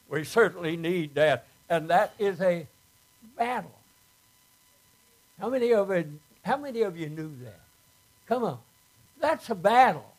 We 0.09 0.25
certainly 0.25 0.77
need 0.77 1.15
that, 1.15 1.47
and 1.71 1.89
that 1.89 2.13
is 2.19 2.41
a 2.41 2.67
battle. 3.37 3.71
How 5.41 5.49
many 5.49 5.73
of 5.73 5.91
you, 5.91 6.19
how 6.43 6.57
many 6.57 6.83
of 6.83 6.97
you 6.97 7.09
knew 7.09 7.33
that? 7.43 7.61
Come 8.27 8.45
on. 8.45 8.59
That's 9.21 9.49
a 9.51 9.55
battle. 9.55 10.13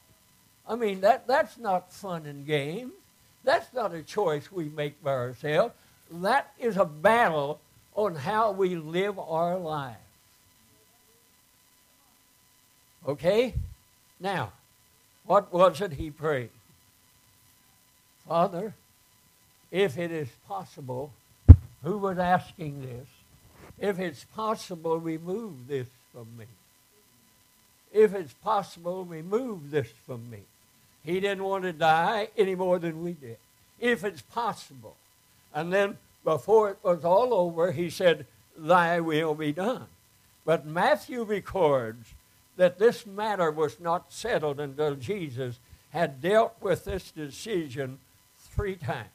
I 0.68 0.76
mean, 0.76 1.02
that, 1.02 1.28
that's 1.28 1.58
not 1.58 1.92
fun 1.92 2.26
and 2.26 2.46
games. 2.46 2.94
That's 3.44 3.74
not 3.74 3.94
a 3.94 4.02
choice 4.02 4.52
we 4.52 4.66
make 4.66 5.02
by 5.02 5.14
ourselves. 5.14 5.74
That 6.12 6.52
is 6.60 6.78
a 6.78 6.86
battle 6.86 7.60
on 7.96 8.16
how 8.16 8.52
we 8.52 8.76
live 8.76 9.18
our 9.18 9.58
lives. 9.58 9.98
Okay? 13.08 13.54
Now, 14.20 14.52
what 15.26 15.52
was 15.54 15.82
it 15.82 15.94
he 15.94 16.12
prayed? 16.12 16.50
Father, 18.28 18.74
if 19.72 19.98
it 19.98 20.12
is 20.12 20.28
possible, 20.48 21.12
who 21.84 21.98
was 21.98 22.18
asking 22.18 22.82
this? 22.82 23.08
If 23.80 24.00
it's 24.00 24.24
possible, 24.36 25.00
remove 25.00 25.68
this 25.68 25.88
from 26.12 26.28
me. 26.38 26.46
If 27.94 28.14
it's 28.14 28.34
possible, 28.34 29.06
remove 29.06 29.72
this 29.72 29.88
from 30.06 30.30
me. 30.30 30.42
He 31.04 31.20
didn't 31.20 31.44
want 31.44 31.64
to 31.64 31.74
die 31.74 32.30
any 32.38 32.56
more 32.56 32.80
than 32.80 33.04
we 33.04 33.14
did. 33.14 33.38
If 33.80 34.04
it's 34.04 34.22
possible. 34.22 34.96
And 35.54 35.72
then 35.72 35.98
before 36.24 36.72
it 36.72 36.80
was 36.84 37.06
all 37.06 37.34
over, 37.34 37.72
he 37.72 37.90
said, 37.90 38.26
Thy 38.58 39.00
will 39.00 39.36
be 39.36 39.54
done. 39.54 39.86
But 40.46 40.66
Matthew 40.66 41.24
records 41.24 42.14
that 42.58 42.80
this 42.80 43.06
matter 43.06 43.52
was 43.52 43.80
not 43.80 44.12
settled 44.12 44.60
until 44.60 44.96
Jesus 44.96 45.60
had 45.92 46.22
dealt 46.22 46.56
with 46.60 46.86
this 46.86 47.12
decision 47.12 48.00
three 48.56 48.76
times. 48.76 49.10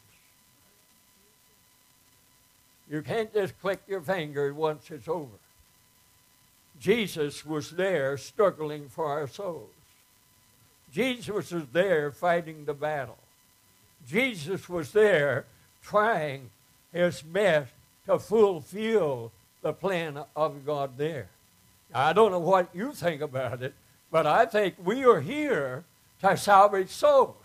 You 2.92 3.00
can't 3.00 3.32
just 3.32 3.58
click 3.58 3.80
your 3.88 4.02
finger 4.02 4.52
once 4.52 4.90
it's 4.90 5.08
over. 5.08 5.38
Jesus 6.78 7.46
was 7.46 7.70
there 7.70 8.18
struggling 8.18 8.90
for 8.90 9.06
our 9.06 9.26
souls. 9.26 9.70
Jesus 10.92 11.50
was 11.50 11.66
there 11.72 12.12
fighting 12.12 12.66
the 12.66 12.74
battle. 12.74 13.16
Jesus 14.06 14.68
was 14.68 14.92
there 14.92 15.46
trying 15.82 16.50
his 16.92 17.22
best 17.22 17.72
to 18.04 18.18
fulfill 18.18 19.32
the 19.62 19.72
plan 19.72 20.22
of 20.36 20.66
God 20.66 20.98
there. 20.98 21.28
I 21.94 22.12
don't 22.12 22.30
know 22.30 22.40
what 22.40 22.68
you 22.74 22.92
think 22.92 23.22
about 23.22 23.62
it, 23.62 23.72
but 24.10 24.26
I 24.26 24.44
think 24.44 24.74
we 24.84 25.02
are 25.06 25.22
here 25.22 25.84
to 26.20 26.36
salvage 26.36 26.90
souls. 26.90 27.36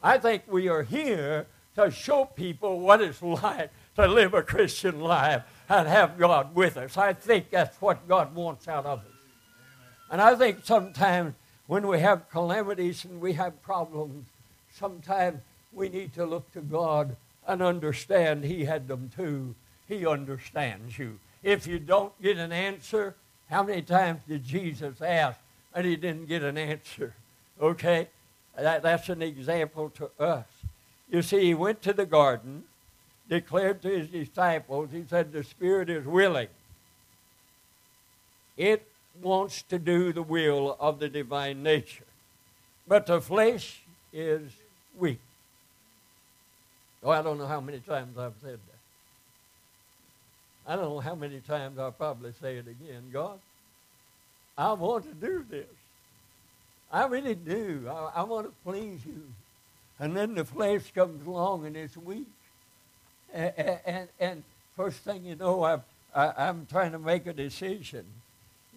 I 0.00 0.18
think 0.18 0.44
we 0.46 0.68
are 0.68 0.84
here 0.84 1.46
to 1.74 1.90
show 1.90 2.24
people 2.24 2.78
what 2.78 3.00
it's 3.00 3.20
like 3.42 3.70
to 3.96 4.06
live 4.06 4.34
a 4.34 4.42
Christian 4.42 5.00
life 5.00 5.42
and 5.68 5.88
have 5.88 6.18
God 6.18 6.54
with 6.54 6.76
us. 6.76 6.96
I 6.96 7.12
think 7.12 7.50
that's 7.50 7.80
what 7.80 8.06
God 8.06 8.34
wants 8.34 8.68
out 8.68 8.86
of 8.86 9.00
us. 9.00 9.04
And 10.10 10.20
I 10.20 10.34
think 10.36 10.60
sometimes 10.64 11.34
when 11.66 11.86
we 11.86 12.00
have 12.00 12.30
calamities 12.30 13.04
and 13.04 13.20
we 13.20 13.32
have 13.32 13.60
problems, 13.62 14.26
sometimes 14.72 15.40
we 15.72 15.88
need 15.88 16.14
to 16.14 16.24
look 16.24 16.52
to 16.52 16.60
God 16.60 17.16
and 17.46 17.62
understand 17.62 18.44
He 18.44 18.64
had 18.64 18.86
them 18.86 19.10
too. 19.14 19.54
He 19.88 20.06
understands 20.06 20.98
you. 20.98 21.18
If 21.42 21.66
you 21.66 21.78
don't 21.78 22.20
get 22.20 22.38
an 22.38 22.52
answer, 22.52 23.14
how 23.48 23.62
many 23.62 23.82
times 23.82 24.20
did 24.28 24.44
Jesus 24.44 25.00
ask 25.00 25.38
and 25.74 25.86
he 25.86 25.96
didn't 25.96 26.26
get 26.26 26.42
an 26.42 26.58
answer? 26.58 27.14
Okay? 27.60 28.08
That, 28.58 28.82
that's 28.82 29.08
an 29.08 29.22
example 29.22 29.90
to 29.90 30.10
us. 30.18 30.46
You 31.08 31.22
see, 31.22 31.44
he 31.44 31.54
went 31.54 31.82
to 31.82 31.92
the 31.92 32.06
garden 32.06 32.64
declared 33.28 33.82
to 33.82 33.88
his 33.88 34.08
disciples, 34.08 34.90
he 34.92 35.04
said, 35.08 35.32
The 35.32 35.44
Spirit 35.44 35.90
is 35.90 36.06
willing. 36.06 36.48
It 38.56 38.86
wants 39.22 39.62
to 39.62 39.78
do 39.78 40.12
the 40.12 40.22
will 40.22 40.76
of 40.78 40.98
the 40.98 41.08
divine 41.08 41.62
nature. 41.62 42.04
But 42.86 43.06
the 43.06 43.20
flesh 43.20 43.82
is 44.12 44.50
weak. 44.98 45.20
Oh, 47.02 47.10
I 47.10 47.22
don't 47.22 47.38
know 47.38 47.46
how 47.46 47.60
many 47.60 47.80
times 47.80 48.16
I've 48.18 48.34
said 48.40 48.58
that. 48.66 48.76
I 50.66 50.76
don't 50.76 50.86
know 50.86 51.00
how 51.00 51.14
many 51.14 51.40
times 51.40 51.78
I'll 51.78 51.92
probably 51.92 52.32
say 52.40 52.56
it 52.56 52.66
again. 52.66 53.10
God, 53.12 53.38
I 54.58 54.72
want 54.72 55.04
to 55.04 55.14
do 55.14 55.44
this. 55.48 55.66
I 56.90 57.06
really 57.06 57.34
do. 57.34 57.86
I, 57.88 58.20
I 58.20 58.22
want 58.22 58.46
to 58.46 58.52
please 58.64 59.04
you. 59.06 59.22
And 59.98 60.16
then 60.16 60.34
the 60.34 60.44
flesh 60.44 60.92
comes 60.92 61.26
along 61.26 61.66
and 61.66 61.76
it's 61.76 61.96
weak. 61.96 62.26
And, 63.32 64.08
and, 64.18 64.42
first 64.76 64.98
thing 64.98 65.24
you 65.24 65.36
know, 65.36 65.64
I'm, 65.64 65.82
I, 66.14 66.32
I'm 66.36 66.66
trying 66.66 66.92
to 66.92 66.98
make 66.98 67.26
a 67.26 67.32
decision. 67.32 68.04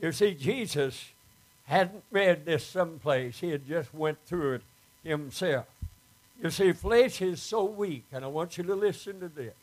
You 0.01 0.11
see, 0.11 0.33
Jesus 0.33 1.09
hadn't 1.65 2.03
read 2.11 2.45
this 2.45 2.65
someplace. 2.65 3.39
He 3.39 3.49
had 3.49 3.67
just 3.67 3.93
went 3.93 4.17
through 4.25 4.55
it 4.55 4.61
himself. 5.03 5.65
You 6.41 6.49
see, 6.49 6.71
flesh 6.71 7.21
is 7.21 7.41
so 7.41 7.65
weak, 7.65 8.05
and 8.11 8.23
I 8.23 8.27
want 8.27 8.57
you 8.57 8.63
to 8.63 8.75
listen 8.75 9.19
to 9.19 9.27
this. 9.27 9.53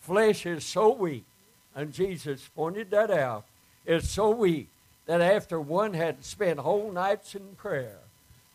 Flesh 0.00 0.46
is 0.46 0.64
so 0.64 0.92
weak, 0.92 1.24
and 1.74 1.92
Jesus 1.92 2.48
pointed 2.54 2.90
that 2.92 3.10
out. 3.10 3.44
It's 3.84 4.08
so 4.08 4.30
weak 4.30 4.68
that 5.06 5.20
after 5.20 5.60
one 5.60 5.94
had 5.94 6.24
spent 6.24 6.60
whole 6.60 6.92
nights 6.92 7.34
in 7.34 7.56
prayer, 7.56 7.98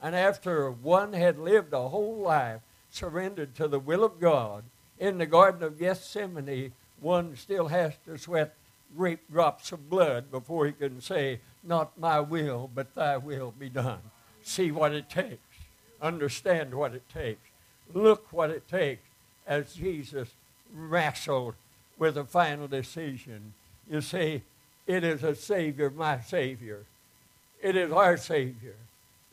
and 0.02 0.16
after 0.16 0.72
one 0.72 1.14
had 1.14 1.38
lived 1.38 1.74
a 1.74 1.90
whole 1.90 2.16
life 2.16 2.62
surrendered 2.92 3.56
to 3.56 3.68
the 3.68 3.80
will 3.80 4.04
of 4.04 4.22
God, 4.22 4.64
in 5.00 5.18
the 5.18 5.26
Garden 5.26 5.64
of 5.64 5.80
Gethsemane, 5.80 6.72
one 7.00 7.36
still 7.36 7.68
has 7.68 7.94
to 8.06 8.18
sweat 8.18 8.56
great 8.96 9.32
drops 9.32 9.72
of 9.72 9.90
blood 9.90 10.32
before 10.32 10.66
he 10.66 10.72
can 10.72 11.02
say, 11.02 11.40
Not 11.64 11.98
my 12.00 12.20
will, 12.20 12.70
but 12.74 12.96
thy 12.96 13.18
will 13.18 13.54
be 13.58 13.70
done. 13.70 14.00
See 14.42 14.72
what 14.72 14.94
it 14.94 15.10
takes. 15.10 15.40
Understand 16.02 16.74
what 16.74 16.94
it 16.94 17.08
takes. 17.10 17.50
Look 17.94 18.32
what 18.32 18.50
it 18.50 18.68
takes 18.68 19.04
as 19.48 19.74
Jesus 19.74 20.30
wrestled 20.74 21.56
with 21.98 22.18
a 22.18 22.24
final 22.24 22.68
decision. 22.68 23.54
You 23.90 24.02
see, 24.02 24.42
it 24.88 25.04
is 25.04 25.24
a 25.24 25.36
Savior, 25.36 25.90
my 25.90 26.20
Savior. 26.22 26.84
It 27.62 27.76
is 27.76 27.92
our 27.92 28.18
Savior. 28.18 28.76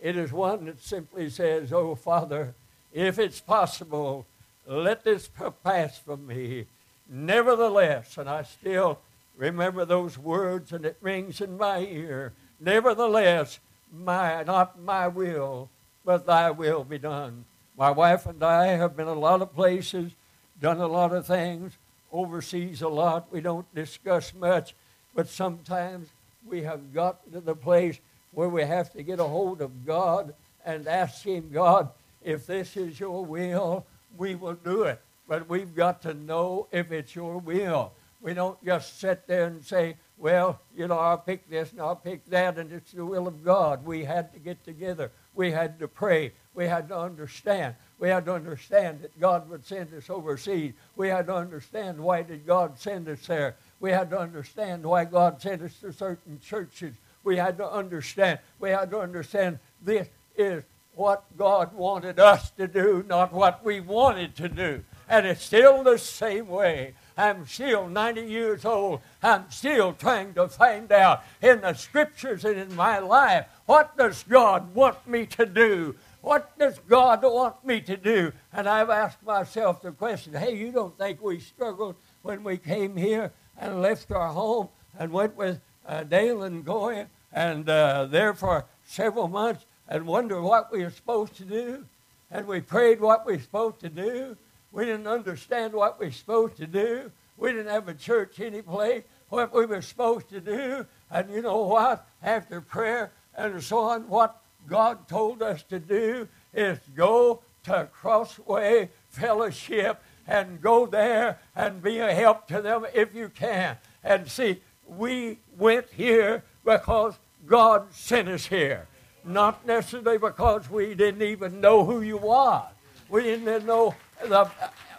It 0.01 0.17
is 0.17 0.33
one 0.33 0.67
that 0.67 0.81
simply 0.81 1.31
says, 1.31 1.73
Oh, 1.73 1.95
Father, 1.95 2.55
if 2.93 3.19
it's 3.19 3.41
possible, 3.41 4.27
let 4.67 5.05
this 5.05 5.29
pass 5.65 5.99
from 5.99 6.27
me. 6.27 6.67
Nevertheless, 7.09 8.17
and 8.17 8.29
I 8.29 8.43
still 8.43 9.01
remember 9.37 9.85
those 9.85 10.17
words 10.17 10.73
and 10.73 10.85
it 10.85 10.97
rings 11.01 11.41
in 11.41 11.57
my 11.57 11.81
ear. 11.81 12.33
Nevertheless, 12.61 13.59
my, 13.93 14.43
not 14.45 14.81
my 14.81 15.09
will, 15.09 15.69
but 16.05 16.27
thy 16.27 16.51
will 16.51 16.85
be 16.85 16.99
done. 16.99 17.45
My 17.77 17.91
wife 17.91 18.27
and 18.27 18.43
I 18.43 18.67
have 18.67 18.97
been 18.97 19.09
a 19.09 19.15
lot 19.15 19.43
of 19.43 19.55
places, 19.55 20.13
done 20.61 20.81
a 20.81 20.87
lot 20.87 21.13
of 21.13 21.27
things, 21.27 21.77
overseas 22.13 22.83
a 22.83 22.89
lot. 22.89 23.33
We 23.33 23.41
don't 23.41 23.73
discuss 23.75 24.33
much, 24.35 24.75
but 25.15 25.29
sometimes 25.29 26.09
we 26.47 26.63
have 26.63 26.93
gotten 26.93 27.33
to 27.33 27.41
the 27.41 27.55
place 27.55 27.99
where 28.33 28.49
we 28.49 28.63
have 28.63 28.93
to 28.93 29.03
get 29.03 29.21
a 29.21 29.25
hold 29.25 29.61
of 29.61 29.87
God 29.87 30.35
and 30.65 30.87
ask 30.87 31.23
Him, 31.25 31.51
God, 31.53 31.91
if 32.23 32.47
this 32.47 32.77
is 32.77 33.01
your 33.01 33.25
will, 33.25 33.85
we 34.17 34.35
will 34.35 34.55
do 34.55 34.83
it. 34.85 35.01
But 35.29 35.49
we've 35.49 35.75
got 35.75 36.03
to 36.03 36.15
know 36.15 36.69
if 36.73 36.93
it's 36.93 37.15
your 37.15 37.39
will. 37.39 37.93
We 38.21 38.35
don't 38.35 38.63
just 38.65 39.01
sit 39.01 39.27
there 39.27 39.47
and 39.47 39.65
say, 39.65 39.97
well, 40.17 40.61
you 40.77 40.87
know, 40.87 40.99
I'll 40.99 41.19
pick 41.19 41.51
this 41.51 41.73
and 41.73 41.81
I'll 41.81 41.97
pick 41.97 42.25
that, 42.27 42.57
and 42.57 42.73
it's 42.73 42.93
the 42.93 43.05
will 43.05 43.27
of 43.27 43.45
God. 43.45 43.85
We 43.85 44.05
had 44.05 44.33
to 44.35 44.39
get 44.39 44.65
together. 44.65 45.11
We 45.35 45.51
had 45.51 45.81
to 45.81 45.89
pray. 45.89 46.33
We 46.55 46.67
had 46.67 46.89
to 46.89 46.99
understand. 46.99 47.75
We 47.99 48.09
had 48.09 48.25
to 48.27 48.35
understand 48.35 49.03
that 49.03 49.19
God 49.19 49.49
would 49.49 49.67
send 49.67 49.93
us 49.95 50.09
overseas. 50.09 50.75
We 50.95 51.09
had 51.09 51.27
to 51.27 51.35
understand 51.35 51.99
why 51.99 52.23
did 52.23 52.47
God 52.47 52.79
send 52.79 53.09
us 53.09 53.27
there. 53.27 53.57
We 53.81 53.91
had 53.91 54.11
to 54.11 54.19
understand 54.19 54.85
why 54.85 55.07
God 55.07 55.43
sent 55.43 55.63
us 55.63 55.75
to 55.81 55.93
certain 55.93 56.39
churches. 56.41 56.95
We 57.25 57.37
had 57.37 57.59
to 57.59 57.69
understand. 57.69 58.39
We 58.61 58.71
had 58.71 58.91
to 58.91 59.01
understand 59.01 59.59
this 59.83 60.09
is 60.37 60.63
what 60.95 61.25
God 61.37 61.73
wanted 61.73 62.19
us 62.19 62.51
to 62.53 62.69
do, 62.69 63.05
not 63.09 63.33
what 63.33 63.65
we 63.65 63.81
wanted 63.81 64.37
to 64.37 64.49
do. 64.49 64.85
And 65.09 65.27
it's 65.27 65.45
still 65.45 65.83
the 65.83 65.99
same 65.99 66.49
way. 66.49 66.95
I'm 67.17 67.47
still 67.47 67.89
90 67.89 68.23
years 68.23 68.65
old. 68.65 69.01
I'm 69.23 69.51
still 69.51 69.93
trying 69.93 70.35
to 70.35 70.49
find 70.49 70.91
out 70.93 71.23
in 71.43 71.61
the 71.61 71.75
scriptures 71.75 72.45
and 72.45 72.59
in 72.59 72.75
my 72.75 72.99
life 72.99 73.47
what 73.67 73.97
does 73.97 74.23
God 74.23 74.75
want 74.75 75.07
me 75.07 75.27
to 75.27 75.47
do? 75.47 75.95
What 76.21 76.57
does 76.59 76.79
God 76.89 77.23
want 77.23 77.65
me 77.65 77.81
to 77.83 77.97
do? 77.97 78.33
And 78.53 78.69
I've 78.69 78.91
asked 78.91 79.23
myself 79.23 79.83
the 79.83 79.93
question 79.93 80.35
hey, 80.35 80.57
you 80.57 80.73
don't 80.73 80.97
think 80.97 81.23
we 81.23 81.41
struggled 81.41 81.97
when 82.23 82.45
we 82.45 82.57
came 82.57 82.97
here 82.97 83.33
and 83.59 83.83
left 83.83 84.11
our 84.13 84.29
home 84.29 84.69
and 84.99 85.13
went 85.13 85.37
with 85.37 85.61
uh, 85.87 86.05
Dale 86.05 86.43
and 86.43 86.65
Goya 86.65 87.09
and 87.33 87.69
uh, 87.69 88.07
there 88.07 88.35
for 88.35 88.67
several 88.85 89.29
months 89.29 89.65
and 89.93 90.07
wonder 90.07 90.41
what 90.41 90.73
we 90.73 90.83
were 90.83 90.91
supposed 90.91 91.37
to 91.37 91.45
do? 91.45 91.85
And 92.31 92.47
we 92.47 92.61
prayed 92.61 93.01
what 93.01 93.27
we 93.27 93.35
were 93.35 93.43
supposed 93.43 93.81
to 93.81 93.89
do 93.89 94.37
we 94.73 94.87
didn't 94.87 95.07
understand 95.07 95.75
what 95.75 96.01
we 96.01 96.07
were 96.07 96.13
supposed 96.13 96.57
to 96.57 96.67
do. 96.67 97.13
We 97.37 97.53
didn't 97.53 97.71
have 97.71 97.89
a 97.89 97.95
church 97.95 98.41
any 98.41 98.63
place, 98.63 99.05
what 99.29 99.55
we 99.55 99.67
were 99.67 99.83
supposed 99.83 100.31
to 100.31 100.41
do. 100.41 100.87
And 101.11 101.31
you 101.31 101.43
know 101.43 101.63
what? 101.63 102.07
After 102.23 102.61
prayer 102.61 103.13
and 103.37 103.63
so 103.63 103.81
on, 103.81 104.09
what 104.09 104.41
God 104.67 105.09
told 105.09 105.43
us 105.43 105.63
to 105.65 105.79
do 105.79 106.27
is 106.55 106.79
go 106.97 107.43
to 107.65 107.89
Crossway 107.93 108.91
Fellowship 109.11 110.03
and 110.27 110.61
go 110.61 110.87
there 110.87 111.39
and 111.55 111.83
be 111.83 111.99
a 111.99 112.15
help 112.15 112.47
to 112.49 112.63
them 112.63 112.87
if 112.95 113.15
you 113.15 113.29
can. 113.29 113.77
And 114.03 114.29
see, 114.29 114.61
we 114.87 115.39
went 115.59 115.87
here 115.91 116.45
because 116.65 117.15
God 117.47 117.93
sent 117.93 118.29
us 118.29 118.47
here. 118.47 118.87
Not 119.25 119.67
necessarily 119.67 120.19
because 120.19 120.69
we 120.71 120.95
didn't 120.95 121.23
even 121.23 121.61
know 121.61 121.85
who 121.85 122.01
you 122.01 122.17
was. 122.17 122.73
We 123.09 123.23
didn't 123.23 123.67
know 123.67 123.95
the, 124.23 124.51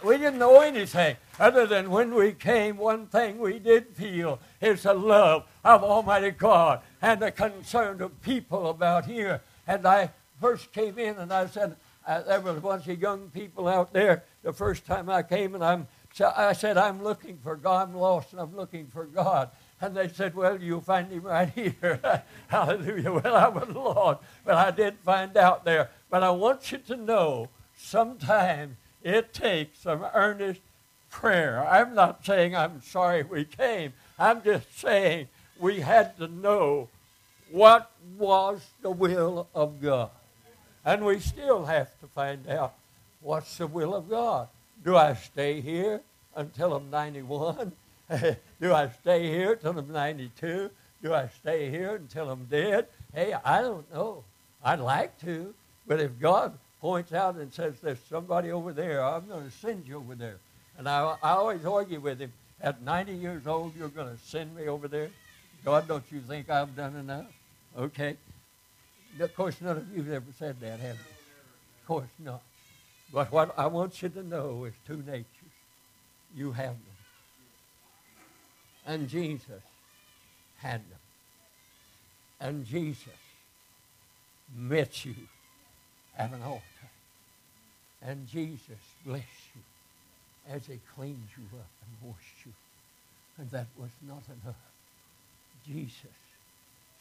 we 0.02 0.18
didn't 0.18 0.38
know 0.38 0.60
anything 0.60 1.16
other 1.38 1.66
than 1.66 1.90
when 1.90 2.14
we 2.14 2.32
came, 2.32 2.76
one 2.76 3.06
thing 3.06 3.38
we 3.38 3.58
did 3.58 3.88
feel 3.88 4.38
is 4.60 4.84
the 4.84 4.94
love 4.94 5.44
of 5.64 5.82
Almighty 5.82 6.30
God 6.30 6.80
and 7.02 7.20
the 7.20 7.32
concern 7.32 8.00
of 8.00 8.20
people 8.22 8.68
about 8.68 9.06
here. 9.06 9.42
And 9.66 9.86
I 9.86 10.10
first 10.40 10.72
came 10.72 10.98
in 10.98 11.16
and 11.16 11.32
I 11.32 11.46
said, 11.46 11.76
uh, 12.06 12.22
there 12.22 12.40
was 12.40 12.58
a 12.58 12.60
bunch 12.60 12.86
of 12.86 13.00
young 13.00 13.30
people 13.30 13.66
out 13.66 13.92
there 13.92 14.24
the 14.42 14.52
first 14.52 14.84
time 14.84 15.08
I 15.08 15.22
came, 15.22 15.54
and 15.54 15.64
I'm, 15.64 15.88
I 16.20 16.52
said, 16.52 16.76
I'm 16.76 17.02
looking 17.02 17.38
for 17.42 17.56
God. 17.56 17.88
I'm 17.88 17.96
lost 17.96 18.32
and 18.32 18.40
I'm 18.40 18.54
looking 18.54 18.86
for 18.86 19.06
God. 19.06 19.50
And 19.80 19.96
they 19.96 20.08
said, 20.08 20.34
Well, 20.34 20.60
you'll 20.60 20.80
find 20.80 21.10
him 21.10 21.22
right 21.22 21.48
here. 21.54 22.22
Hallelujah. 22.48 23.12
Well, 23.12 23.34
I 23.34 23.48
was 23.48 23.68
lost, 23.68 24.20
but 24.44 24.54
I 24.54 24.70
did 24.70 24.96
find 25.04 25.36
out 25.36 25.64
there. 25.64 25.90
But 26.10 26.22
I 26.22 26.30
want 26.30 26.72
you 26.72 26.78
to 26.78 26.96
know 26.96 27.48
sometimes 27.76 28.76
it 29.02 29.34
takes 29.34 29.80
some 29.80 30.04
earnest 30.14 30.60
prayer. 31.10 31.66
I'm 31.68 31.94
not 31.94 32.24
saying 32.24 32.56
I'm 32.56 32.82
sorry 32.82 33.22
we 33.22 33.44
came. 33.44 33.92
I'm 34.18 34.42
just 34.42 34.78
saying 34.78 35.28
we 35.58 35.80
had 35.80 36.16
to 36.18 36.28
know 36.28 36.88
what 37.50 37.90
was 38.18 38.64
the 38.82 38.90
will 38.90 39.48
of 39.54 39.80
God. 39.80 40.10
And 40.84 41.04
we 41.04 41.20
still 41.20 41.64
have 41.66 41.98
to 42.00 42.06
find 42.08 42.48
out 42.48 42.74
what's 43.20 43.58
the 43.58 43.66
will 43.66 43.94
of 43.94 44.08
God. 44.08 44.48
Do 44.84 44.96
I 44.96 45.14
stay 45.14 45.60
here 45.60 46.00
until 46.34 46.74
I'm 46.74 46.90
91? 46.90 47.72
Do 48.60 48.72
I 48.74 48.88
stay 48.88 49.28
here 49.28 49.52
until 49.52 49.78
I'm 49.78 49.92
92? 49.92 50.70
Do 51.02 51.14
I 51.14 51.28
stay 51.40 51.70
here 51.70 51.96
until 51.96 52.30
I'm 52.30 52.44
dead? 52.44 52.86
Hey, 53.12 53.34
I 53.44 53.62
don't 53.62 53.92
know. 53.92 54.24
I'd 54.62 54.80
like 54.80 55.20
to, 55.20 55.54
but 55.86 56.00
if 56.00 56.18
God 56.18 56.56
points 56.80 57.12
out 57.12 57.36
and 57.36 57.52
says, 57.52 57.74
There's 57.82 57.98
somebody 58.10 58.50
over 58.50 58.72
there. 58.72 59.02
I'm 59.02 59.26
going 59.26 59.44
to 59.44 59.50
send 59.50 59.86
you 59.86 59.96
over 59.96 60.14
there. 60.14 60.36
And 60.76 60.88
I, 60.88 61.16
I 61.22 61.30
always 61.30 61.64
argue 61.64 62.00
with 62.00 62.20
him. 62.20 62.32
At 62.60 62.82
90 62.82 63.14
years 63.14 63.46
old, 63.46 63.76
you're 63.76 63.88
going 63.88 64.14
to 64.14 64.22
send 64.22 64.54
me 64.56 64.68
over 64.68 64.88
there? 64.88 65.10
God, 65.64 65.88
don't 65.88 66.04
you 66.10 66.20
think 66.20 66.50
I've 66.50 66.74
done 66.76 66.96
enough? 66.96 67.26
Okay. 67.76 68.16
Of 69.18 69.34
course, 69.34 69.60
none 69.60 69.76
of 69.76 69.96
you 69.96 70.02
have 70.04 70.14
ever 70.14 70.32
said 70.38 70.60
that, 70.60 70.80
have 70.80 70.96
you? 70.96 71.14
Of 71.80 71.86
course 71.86 72.10
not. 72.18 72.42
But 73.12 73.30
what 73.30 73.58
I 73.58 73.66
want 73.66 74.02
you 74.02 74.08
to 74.08 74.22
know 74.22 74.64
is 74.64 74.74
two 74.86 75.02
natures. 75.06 75.26
You 76.34 76.52
have 76.52 76.72
them. 76.72 76.93
And 78.86 79.08
Jesus 79.08 79.62
had 80.58 80.80
them. 80.80 80.98
And 82.40 82.66
Jesus 82.66 83.08
met 84.54 85.04
you 85.04 85.14
at 86.18 86.32
an 86.32 86.42
altar. 86.42 86.62
And 88.02 88.28
Jesus 88.28 88.78
blessed 89.06 89.24
you 89.54 89.62
as 90.54 90.66
he 90.66 90.78
cleans 90.94 91.30
you 91.36 91.58
up 91.58 91.70
and 91.80 92.10
washed 92.10 92.44
you. 92.44 92.52
And 93.38 93.50
that 93.50 93.66
was 93.78 93.90
not 94.06 94.22
enough. 94.42 94.56
Jesus 95.66 96.18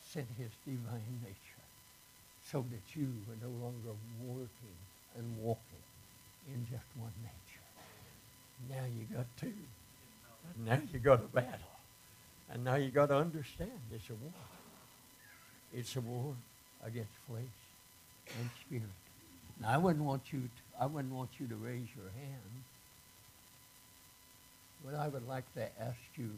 sent 0.09 0.27
his 0.37 0.51
divine 0.65 1.19
nature 1.21 1.63
so 2.49 2.63
that 2.71 2.95
you 2.99 3.07
were 3.27 3.35
no 3.41 3.51
longer 3.63 3.97
working 4.25 4.77
and 5.17 5.37
walking 5.41 5.83
in 6.53 6.65
just 6.71 6.85
one 6.97 7.11
nature. 7.21 7.63
Now 8.69 8.85
you 8.85 9.15
got 9.15 9.25
two. 9.39 9.53
Now 10.65 10.79
you 10.91 10.99
got 10.99 11.19
a 11.19 11.27
battle. 11.27 11.72
And 12.51 12.63
now 12.63 12.75
you 12.75 12.89
got 12.91 13.07
to 13.07 13.17
understand 13.17 13.71
it's 13.93 14.09
a 14.09 14.13
war. 14.13 14.31
It's 15.73 15.95
a 15.95 16.01
war 16.01 16.35
against 16.85 17.11
flesh 17.27 17.41
and 18.39 18.49
spirit. 18.65 18.83
Now, 19.61 19.69
I 19.69 19.77
wouldn't 19.77 20.05
want 20.05 20.21
you 20.31 20.39
to, 20.39 20.81
I 20.83 20.85
wouldn't 20.85 21.13
want 21.13 21.29
you 21.39 21.47
to 21.47 21.55
raise 21.55 21.87
your 21.95 22.09
hand. 22.15 22.63
But 24.85 24.95
I 24.95 25.07
would 25.07 25.27
like 25.27 25.51
to 25.55 25.63
ask 25.81 25.97
you 26.17 26.29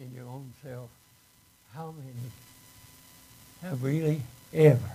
in 0.00 0.12
your 0.14 0.26
own 0.26 0.52
self, 0.62 0.90
how 1.72 1.94
many 1.96 2.32
have 3.62 3.82
really 3.82 4.20
ever 4.52 4.90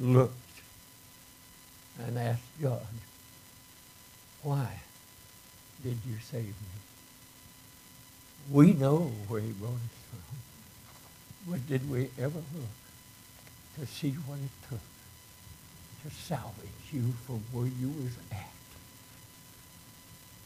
looked 0.00 0.34
and 2.06 2.18
asked 2.18 2.42
God, 2.62 2.86
why 4.42 4.68
did 5.82 5.98
you 6.08 6.14
save 6.30 6.44
me? 6.44 6.52
We 8.50 8.72
know 8.72 9.12
where 9.28 9.40
he 9.40 9.50
brought 9.52 9.72
us 9.72 9.80
from. 10.10 11.52
But 11.52 11.66
did 11.66 11.90
we 11.90 12.10
ever 12.18 12.38
look 12.54 13.78
to 13.78 13.86
see 13.86 14.12
what 14.26 14.38
it 14.38 14.68
took 14.68 14.80
to 16.04 16.10
salvage 16.16 16.68
you 16.90 17.12
from 17.26 17.42
where 17.52 17.66
you 17.66 17.88
was 17.88 18.16
at? 18.32 18.50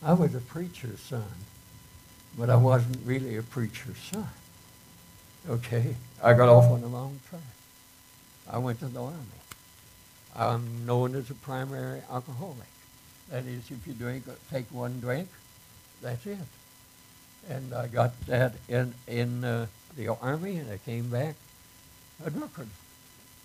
I 0.05 0.15
was 0.15 0.35
a 0.35 0.41
preacher's 0.41 1.01
son, 1.01 1.23
but 2.37 2.51
I 2.51 2.57
wasn't 2.57 2.99
really 3.05 3.37
a 3.37 3.43
preacher's 3.43 3.99
son. 3.99 4.29
Okay? 5.49 5.95
I 6.23 6.35
got 6.35 6.49
off 6.49 6.71
on 6.71 6.81
the 6.81 6.89
wrong 6.89 7.21
track. 7.29 7.41
I 8.51 8.59
went 8.59 8.81
to 8.81 8.87
the 8.87 9.01
army. 9.01 9.17
I'm 10.35 10.87
known 10.87 11.15
as 11.15 11.31
a 11.31 11.35
primary 11.35 12.03
alcoholic. 12.11 12.67
That 13.31 13.45
is, 13.47 13.71
if 13.71 13.87
you 13.87 13.93
drink, 13.93 14.25
take 14.51 14.67
one 14.73 14.99
drink, 14.99 15.29
that's 16.01 16.27
it. 16.27 16.39
And 17.49 17.75
I 17.75 17.89
got 17.89 18.19
that 18.27 18.55
in, 18.69 18.95
in 19.07 19.45
uh, 19.45 19.67
the 19.97 20.09
army, 20.09 20.57
and 20.57 20.71
I 20.71 20.79
came 20.79 21.09
back 21.09 21.35
a 22.25 22.31
drunkard. 22.31 22.69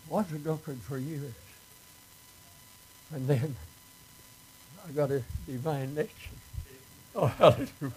Was 0.10 0.32
a 0.32 0.38
drunkard 0.38 0.78
for 0.78 0.98
years. 0.98 1.34
And 3.14 3.28
then 3.28 3.56
I 4.88 4.92
got 4.92 5.12
a 5.12 5.24
divine 5.46 5.96
nature. 5.96 6.12
Oh, 7.16 7.28
hallelujah. 7.28 7.92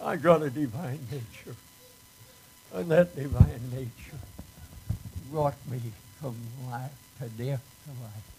I 0.00 0.16
got 0.16 0.42
a 0.42 0.50
divine 0.50 1.00
nature. 1.10 1.56
And 2.72 2.90
that 2.90 3.14
divine 3.14 3.70
nature 3.72 4.18
brought 5.30 5.54
me 5.70 5.80
from 6.20 6.36
life 6.70 6.90
to 7.18 7.28
death 7.28 7.62
to 7.84 7.90
life. 8.02 8.30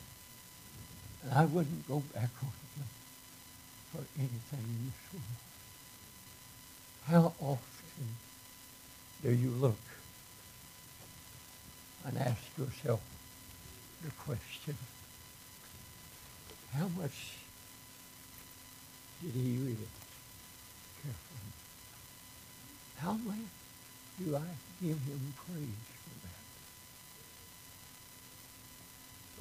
And 1.24 1.34
I 1.34 1.45
wouldn't 1.45 1.88
go 1.88 2.03
back 2.13 2.30
on 2.43 2.51
for 3.91 4.03
anything 4.18 4.59
in 4.59 4.86
this 4.86 5.13
world. 5.13 5.55
How 7.08 7.34
often 7.39 8.08
do 9.22 9.32
you 9.32 9.51
look 9.51 9.78
and 12.06 12.18
ask 12.18 12.41
yourself 12.58 13.01
the 14.03 14.12
question, 14.24 14.76
how 16.74 16.88
much 16.99 17.34
did 19.22 19.34
he 19.34 19.58
really 19.58 19.88
care 21.01 21.14
for 21.28 21.38
me? 21.45 21.51
How 22.97 23.14
much 23.14 23.47
do 24.20 24.36
I 24.36 24.49
give 24.82 24.97
him 24.97 25.34
praise 25.36 25.86
for 26.03 26.16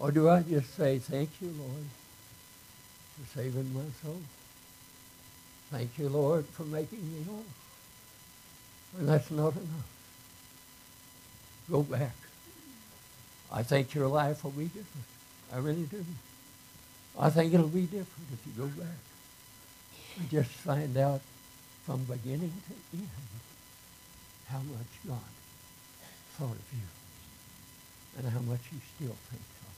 that? 0.00 0.04
Or 0.04 0.12
do 0.12 0.28
I 0.28 0.42
just 0.42 0.74
say, 0.76 0.98
thank 0.98 1.30
you, 1.40 1.48
Lord, 1.58 1.86
for 3.16 3.38
saving 3.38 3.72
my 3.72 3.90
soul? 4.02 4.20
Thank 5.74 5.98
you, 5.98 6.08
Lord, 6.08 6.46
for 6.46 6.62
making 6.62 7.00
me 7.00 7.24
whole. 7.24 7.42
And 8.96 9.08
that's 9.08 9.28
not 9.32 9.54
enough. 9.54 9.90
Go 11.68 11.82
back. 11.82 12.14
I 13.50 13.64
think 13.64 13.92
your 13.92 14.06
life 14.06 14.44
will 14.44 14.52
be 14.52 14.66
different. 14.66 15.06
I 15.52 15.58
really 15.58 15.82
do. 15.82 16.04
I 17.18 17.28
think 17.28 17.52
it'll 17.52 17.66
be 17.66 17.86
different 17.86 18.28
if 18.32 18.46
you 18.46 18.52
go 18.56 18.68
back. 18.68 19.02
And 20.16 20.30
just 20.30 20.50
find 20.50 20.96
out 20.96 21.22
from 21.84 22.04
beginning 22.04 22.52
to 22.68 22.96
end 22.96 23.08
how 24.46 24.58
much 24.58 24.92
God 25.08 25.18
thought 26.38 26.52
of 26.52 26.72
you 26.72 26.86
and 28.18 28.32
how 28.32 28.40
much 28.42 28.60
he 28.70 28.78
still 28.94 29.16
thinks 29.28 29.54
of 29.66 29.74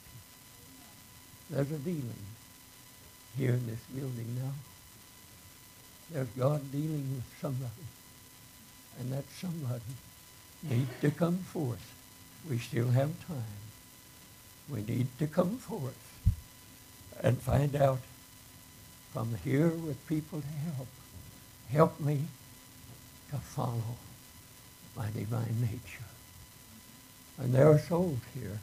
you. 1.49 1.57
There's 1.57 1.73
a 1.73 1.83
dealing 1.83 2.27
here 3.39 3.55
in 3.55 3.67
this 3.67 3.81
building 3.95 4.37
now. 4.43 4.53
There's 6.11 6.29
God 6.39 6.71
dealing 6.73 7.15
with 7.15 7.25
somebody. 7.41 7.71
And 8.99 9.13
that 9.13 9.25
somebody 9.31 9.83
needs 10.63 10.91
to 11.01 11.11
come 11.11 11.39
forth. 11.39 11.95
We 12.49 12.59
still 12.59 12.91
have 12.91 13.11
time. 13.27 13.43
We 14.71 14.83
need 14.83 15.09
to 15.19 15.27
come 15.27 15.59
forth 15.59 16.07
and 17.23 17.39
find 17.39 17.75
out 17.77 18.01
from 19.13 19.37
here 19.45 19.69
with 19.69 20.07
people 20.07 20.41
to 20.41 20.47
help. 20.47 20.89
Help 21.71 22.01
me 22.01 22.23
to 23.31 23.37
follow 23.37 23.97
my 24.97 25.07
divine 25.11 25.61
nature. 25.61 26.05
And 27.39 27.53
there 27.53 27.69
are 27.71 27.79
souls 27.79 28.21
here, 28.35 28.59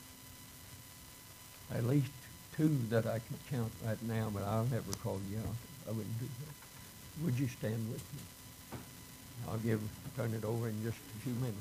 at 1.74 1.84
least 1.86 2.12
two 2.56 2.78
that 2.90 3.06
I 3.06 3.20
can 3.20 3.38
count 3.52 3.72
right 3.86 4.02
now, 4.04 4.30
but 4.34 4.44
I'll 4.44 4.66
never 4.66 4.94
call 5.04 5.20
you 5.30 5.38
out. 5.38 5.56
I 5.88 5.92
wouldn't 5.92 6.20
do 6.20 6.26
that. 6.26 6.63
Would 7.22 7.40
you 7.40 7.48
stand 7.48 7.92
with 7.92 8.02
me? 8.14 8.22
I'll 9.48 9.58
give, 9.58 9.80
turn 10.16 10.34
it 10.34 10.46
over 10.46 10.68
in 10.68 10.84
just 10.84 10.98
a 10.98 11.24
few 11.24 11.34
minutes. 11.34 11.52